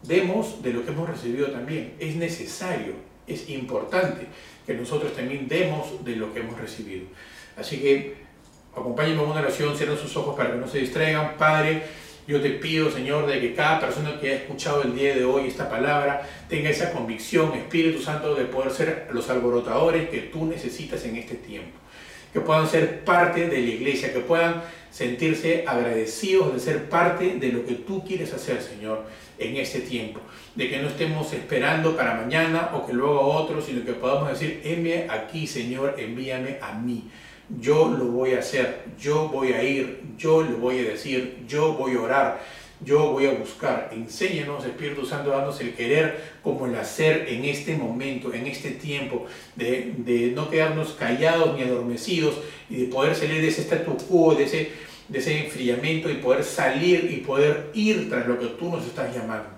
demos 0.04 0.62
de 0.63 0.71
lo 0.71 0.86
que 0.86 0.91
hemos 0.91 1.10
recibido 1.10 1.47
también. 1.47 1.95
Es 1.99 2.15
necesario, 2.15 2.93
es 3.28 3.49
importante 3.49 4.28
que 4.65 4.73
nosotros 4.73 5.13
también 5.13 5.49
demos 5.49 6.04
de 6.06 6.15
lo 6.15 6.34
que 6.34 6.39
hemos 6.39 6.60
recibido. 6.60 7.08
Así 7.58 7.82
que 7.82 8.15
acompáñenme 8.73 9.21
en 9.21 9.30
una 9.30 9.41
oración, 9.41 9.75
cierren 9.75 9.97
sus 9.97 10.15
ojos 10.15 10.36
para 10.36 10.51
que 10.51 10.58
no 10.58 10.67
se 10.67 10.80
distraigan. 10.80 11.36
Padre, 11.38 11.84
yo 12.28 12.42
te 12.42 12.50
pido, 12.52 12.90
Señor, 12.90 13.28
de 13.28 13.40
que 13.40 13.54
cada 13.54 13.80
persona 13.80 14.20
que 14.20 14.32
ha 14.32 14.36
escuchado 14.36 14.82
el 14.82 14.96
día 14.96 15.16
de 15.16 15.26
hoy 15.26 15.48
esta 15.48 15.70
palabra 15.70 16.28
tenga 16.50 16.70
esa 16.70 16.92
convicción, 16.92 17.54
Espíritu 17.54 18.02
Santo, 18.02 18.34
de 18.34 18.46
poder 18.46 18.72
ser 18.72 19.08
los 19.12 19.30
alborotadores 19.30 20.10
que 20.10 20.22
tú 20.22 20.46
necesitas 20.46 21.06
en 21.06 21.18
este 21.18 21.36
tiempo. 21.36 21.78
Que 22.34 22.42
puedan 22.42 22.68
ser 22.68 23.04
parte 23.04 23.48
de 23.48 23.62
la 23.62 23.70
iglesia, 23.70 24.12
que 24.12 24.20
puedan 24.20 24.64
sentirse 24.90 25.66
agradecidos 25.68 26.54
de 26.54 26.60
ser 26.60 26.90
parte 26.90 27.36
de 27.36 27.50
lo 27.50 27.66
que 27.66 27.76
tú 27.76 28.04
quieres 28.04 28.34
hacer, 28.34 28.62
Señor, 28.62 29.06
en 29.38 29.58
este 29.58 29.82
tiempo. 29.82 30.20
De 30.56 30.70
que 30.70 30.80
no 30.80 30.88
estemos 30.88 31.32
esperando 31.32 31.96
para 31.96 32.16
mañana 32.16 32.72
o 32.74 32.88
que 32.88 32.94
luego 32.94 33.20
a 33.20 33.26
otro, 33.28 33.62
sino 33.62 33.86
que 33.86 33.94
podamos 33.94 34.30
decir, 34.30 34.62
envíame 34.64 35.08
aquí, 35.12 35.46
Señor, 35.46 35.96
envíame 35.98 36.58
a 36.62 36.74
mí. 36.74 37.04
Yo 37.49 37.89
lo 37.89 38.05
voy 38.05 38.34
a 38.34 38.39
hacer, 38.39 38.86
yo 38.99 39.29
voy 39.29 39.53
a 39.53 39.63
ir, 39.63 40.01
yo 40.17 40.41
lo 40.41 40.58
voy 40.58 40.79
a 40.79 40.89
decir, 40.89 41.45
yo 41.47 41.73
voy 41.73 41.95
a 41.95 42.01
orar. 42.01 42.41
yo 42.84 43.12
voy 43.12 43.25
a 43.27 43.31
buscar. 43.31 43.89
Enséñanos, 43.93 44.65
Espíritu 44.65 45.05
Santo, 45.05 45.29
danos 45.29 45.60
el 45.62 45.73
querer 45.73 46.36
como 46.43 46.65
el 46.65 46.75
hacer 46.75 47.27
en 47.29 47.45
este 47.45 47.77
momento, 47.77 48.34
en 48.34 48.47
este 48.47 48.71
tiempo, 48.71 49.25
de, 49.55 49.93
de 49.97 50.31
no 50.31 50.49
quedarnos 50.49 50.91
callados 50.91 51.55
ni 51.55 51.63
adormecidos 51.63 52.36
y 52.69 52.75
de 52.77 52.86
poder 52.88 53.15
salir 53.15 53.41
de 53.41 53.47
ese 53.47 53.62
statu 53.62 53.95
quo, 53.97 54.36
de 54.36 54.43
ese, 54.43 54.71
de 55.08 55.19
ese 55.19 55.45
enfriamiento 55.45 56.10
y 56.10 56.15
poder 56.15 56.43
salir 56.43 57.10
y 57.12 57.17
poder 57.17 57.69
ir 57.73 58.10
tras 58.10 58.27
lo 58.27 58.38
que 58.39 58.47
tú 58.47 58.69
nos 58.69 58.86
estás 58.86 59.15
llamando. 59.15 59.55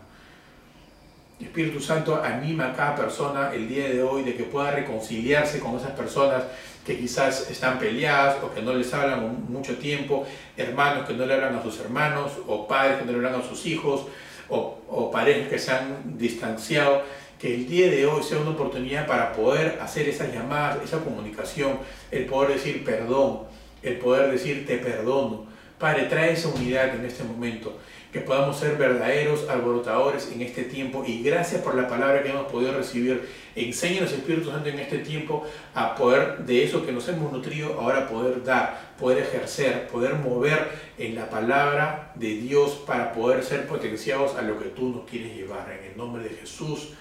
Espíritu 1.39 1.80
Santo 1.80 2.21
anima 2.23 2.71
a 2.71 2.73
cada 2.73 2.95
persona 2.95 3.54
el 3.54 3.69
día 3.69 3.89
de 3.89 4.02
hoy 4.02 4.23
de 4.23 4.36
que 4.36 4.43
pueda 4.43 4.71
reconciliarse 4.71 5.60
con 5.60 5.78
esas 5.78 5.91
personas 5.91 6.43
que 6.88 6.97
quizás 6.97 7.52
están 7.52 7.80
peleadas 7.80 8.38
o 8.41 8.54
que 8.54 8.62
no 8.62 8.73
les 8.73 8.93
hablan 8.93 9.45
mucho 9.50 9.76
tiempo, 9.76 10.26
hermanos 10.56 11.06
que 11.06 11.13
no 11.13 11.26
le 11.26 11.34
hablan 11.34 11.58
a 11.58 11.62
sus 11.62 11.78
hermanos, 11.82 12.32
o 12.47 12.65
padres 12.65 13.00
que 13.00 13.06
no 13.06 13.12
le 13.12 13.17
hablan 13.17 13.41
a 13.41 13.43
sus 13.43 13.65
hijos, 13.65 14.06
o, 14.47 14.80
o 14.88 15.12
parejas 15.12 15.50
que 15.50 15.60
se 15.60 15.71
han 15.71 16.17
distanciado, 16.17 17.04
que 17.38 17.54
el 17.54 17.67
día 17.67 17.91
de 17.91 18.06
hoy 18.06 18.23
sea 18.23 18.39
una 18.39 18.52
oportunidad 18.52 19.06
para 19.06 19.34
poder 19.34 19.80
hacer 19.82 20.08
esas 20.08 20.34
llamadas, 20.34 20.78
esa 20.82 21.04
comunicación, 21.04 21.80
el 22.10 22.26
poder 22.26 22.54
decir 22.54 22.86
perdón, 22.86 23.41
el 23.84 23.97
poder 23.97 24.32
decir 24.32 24.65
te 24.65 24.78
perdono. 24.78 25.45
Padre, 25.78 26.04
trae 26.04 26.32
esa 26.32 26.47
unidad 26.47 26.95
en 26.95 27.06
este 27.06 27.23
momento 27.26 27.78
que 28.12 28.22
podamos 28.22 28.58
ser 28.58 28.78
verdaderos 28.78 29.50
alborotadores 29.50 30.32
en 30.32 30.41
este 30.41 30.63
tiempo 30.63 31.04
y 31.06 31.22
gracias 31.22 31.62
por 31.62 31.76
la 31.76 31.88
palabra 31.88 32.24
que 32.24 32.30
hemos 32.30 32.50
podido 32.52 32.74
recibir. 32.74 33.28
Enséñanos, 33.56 34.13
Espíritu 34.13 34.50
Santo, 34.50 34.70
en 34.70 34.80
este 34.80 35.00
tiempo 35.00 35.43
a 35.74 35.96
poder 35.96 36.39
de 36.39 36.63
eso 36.63 36.86
que 36.86 36.91
nos 36.91 37.08
hemos 37.10 37.32
nutrido, 37.32 37.80
ahora 37.80 38.08
poder 38.08 38.43
dar, 38.43 38.93
poder 38.98 39.20
ejercer, 39.20 39.88
poder 39.88 40.15
mover 40.15 40.70
en 40.98 41.15
la 41.15 41.30
palabra 41.30 42.13
de 42.15 42.36
Dios 42.36 42.84
para 42.88 43.12
poder 43.12 43.43
ser 43.43 43.67
potenciados 43.67 44.36
a 44.36 44.41
lo 44.41 44.58
que 44.58 44.70
tú 44.70 44.89
nos 44.89 45.10
quieres 45.10 45.36
llevar. 45.36 45.70
En 45.72 45.91
el 45.91 45.98
nombre 45.98 46.24
de 46.24 46.30
Jesús, 46.30 46.93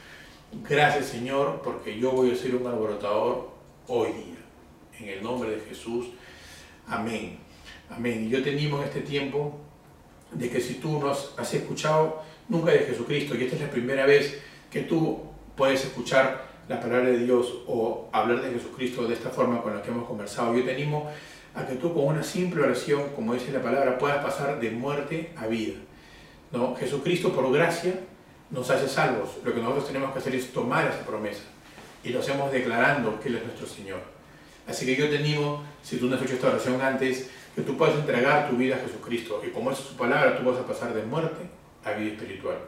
gracias 0.69 1.07
Señor, 1.07 1.61
porque 1.62 1.99
yo 1.99 2.11
voy 2.11 2.33
a 2.33 2.37
ser 2.37 2.57
un 2.57 2.66
alborotador 2.66 3.51
hoy 3.87 4.09
día. 4.12 4.37
En 4.99 5.09
el 5.09 5.23
nombre 5.23 5.51
de 5.51 5.61
Jesús, 5.61 6.07
amén. 6.88 7.38
Amén. 7.90 8.25
Y 8.27 8.31
yo 8.31 8.42
te 8.42 8.51
animo 8.51 8.79
en 8.79 8.85
este 8.85 9.03
tiempo 9.03 9.61
de 10.33 10.51
que 10.51 10.61
si 10.61 10.75
tú 10.75 10.99
nos 10.99 11.35
has 11.37 11.55
escuchado 11.55 12.23
nunca 12.49 12.73
de 12.73 12.81
Jesucristo 12.81 13.35
y 13.35 13.45
esta 13.45 13.57
es 13.57 13.62
la 13.62 13.71
primera 13.71 14.07
vez 14.07 14.39
que 14.71 14.83
tú 14.83 15.21
puedes 15.57 15.85
escuchar 15.85 16.47
la 16.69 16.81
palabra 16.81 17.11
de 17.11 17.19
Dios 17.19 17.55
o 17.67 18.09
hablar 18.12 18.43
de 18.43 18.51
Jesucristo 18.51 19.07
de 19.07 19.15
esta 19.15 19.31
forma 19.31 19.62
con 19.62 19.75
la 19.75 19.83
que 19.83 19.91
hemos 19.91 20.07
conversado, 20.07 20.55
yo 20.55 20.65
te 20.65 20.75
animo 20.75 21.11
a 21.55 21.67
que 21.67 21.77
tú 21.77 21.95
con 21.95 22.07
una 22.07 22.23
simple 22.23 22.62
oración, 22.62 23.11
como 23.15 23.35
dice 23.35 23.51
la 23.53 23.62
palabra, 23.62 23.99
puedas 23.99 24.23
pasar 24.23 24.61
de 24.61 24.71
muerte 24.71 25.33
a 25.37 25.47
vida. 25.47 25.77
¿no? 26.53 26.77
Jesucristo 26.77 27.33
por 27.33 27.51
gracia 27.53 27.95
nos 28.51 28.69
hace 28.71 28.89
salvos. 28.89 29.31
Lo 29.45 29.55
que 29.55 29.61
nosotros 29.61 29.87
tenemos 29.87 30.12
que 30.12 30.19
hacer 30.19 30.35
es 30.35 30.53
tomar 30.53 30.87
esa 30.87 31.05
promesa 31.07 31.43
y 32.05 32.11
lo 32.11 32.21
hacemos 32.21 32.53
declarando 32.53 33.19
que 33.21 33.29
Él 33.29 33.37
es 33.37 33.45
nuestro 33.45 33.67
Señor. 33.67 34.01
Así 34.67 34.85
que 34.85 34.97
yo 34.97 35.09
te 35.09 35.19
animo, 35.19 35.62
si 35.83 35.97
tú 35.97 36.07
no 36.07 36.17
has 36.17 36.23
hecho 36.23 36.35
esta 36.35 36.49
oración 36.49 36.81
antes, 36.81 37.31
que 37.57 37.62
tú 37.62 37.75
puedas 37.75 37.97
entregar 37.97 38.51
tu 38.51 38.57
vida 38.57 38.77
a 38.77 38.81
Jesucristo 38.81 39.42
y 39.45 39.49
como 39.49 39.71
es 39.71 39.79
su 39.79 39.97
palabra, 39.97 40.37
tú 40.37 40.45
vas 40.45 40.61
a 40.61 40.66
pasar 40.66 40.92
de 40.92 41.03
muerte 41.03 41.40
a 41.83 41.92
vida 41.92 42.12
espiritual. 42.12 42.59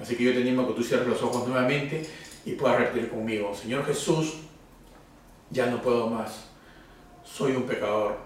Así 0.00 0.16
que 0.16 0.24
yo 0.24 0.32
te 0.32 0.40
animo 0.40 0.62
a 0.62 0.68
que 0.68 0.72
tú 0.72 0.82
cierres 0.82 1.06
los 1.06 1.22
ojos 1.22 1.46
nuevamente 1.46 2.08
y 2.46 2.52
puedas 2.52 2.78
repetir 2.78 3.10
conmigo, 3.10 3.54
Señor 3.54 3.84
Jesús, 3.84 4.38
ya 5.50 5.66
no 5.66 5.82
puedo 5.82 6.08
más, 6.08 6.48
soy 7.22 7.52
un 7.52 7.64
pecador, 7.64 8.16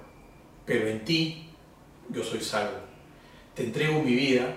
pero 0.64 0.87
en 0.87 1.05
ti 1.05 1.48
yo 2.11 2.22
soy 2.22 2.40
salvo. 2.40 2.79
Te 3.57 3.64
entrego 3.64 4.00
mi 4.02 4.14
vida 4.14 4.55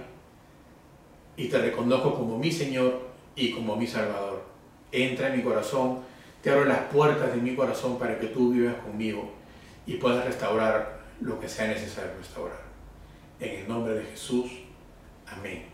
y 1.35 1.47
te 1.47 1.57
reconozco 1.57 2.13
como 2.13 2.37
mi 2.37 2.51
Señor 2.51 3.01
y 3.35 3.51
como 3.51 3.75
mi 3.75 3.87
Salvador. 3.87 4.43
Entra 4.91 5.29
en 5.29 5.37
mi 5.37 5.43
corazón, 5.43 6.01
te 6.43 6.51
abro 6.51 6.65
las 6.65 6.81
puertas 6.81 7.33
de 7.33 7.41
mi 7.41 7.55
corazón 7.55 7.97
para 7.97 8.19
que 8.19 8.27
tú 8.27 8.51
vivas 8.51 8.75
conmigo 8.75 9.31
y 9.87 9.95
puedas 9.95 10.23
restaurar 10.23 10.98
lo 11.21 11.39
que 11.39 11.49
sea 11.49 11.67
necesario 11.67 12.11
restaurar. 12.17 12.59
En 13.39 13.61
el 13.61 13.67
nombre 13.67 13.93
de 13.95 14.05
Jesús. 14.05 14.51
Amén. 15.27 15.65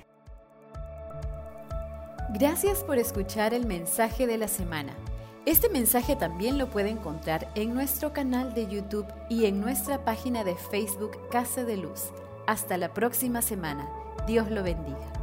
Gracias 2.34 2.84
por 2.84 2.98
escuchar 2.98 3.54
el 3.54 3.66
mensaje 3.66 4.28
de 4.28 4.38
la 4.38 4.48
semana. 4.48 4.94
Este 5.46 5.70
mensaje 5.70 6.16
también 6.16 6.58
lo 6.58 6.70
puede 6.70 6.90
encontrar 6.90 7.52
en 7.54 7.74
nuestro 7.74 8.14
canal 8.14 8.54
de 8.56 8.68
YouTube 8.68 9.06
y 9.30 9.46
en 9.46 9.62
nuestra 9.62 10.04
página 10.04 10.44
de 10.44 10.56
Facebook 10.56 11.30
Casa 11.30 11.64
de 11.64 11.78
Luz. 11.78 12.12
Hasta 12.48 12.78
la 12.78 12.94
próxima 12.94 13.42
semana. 13.42 13.88
Dios 14.28 14.50
lo 14.50 14.64
bendiga. 14.64 15.15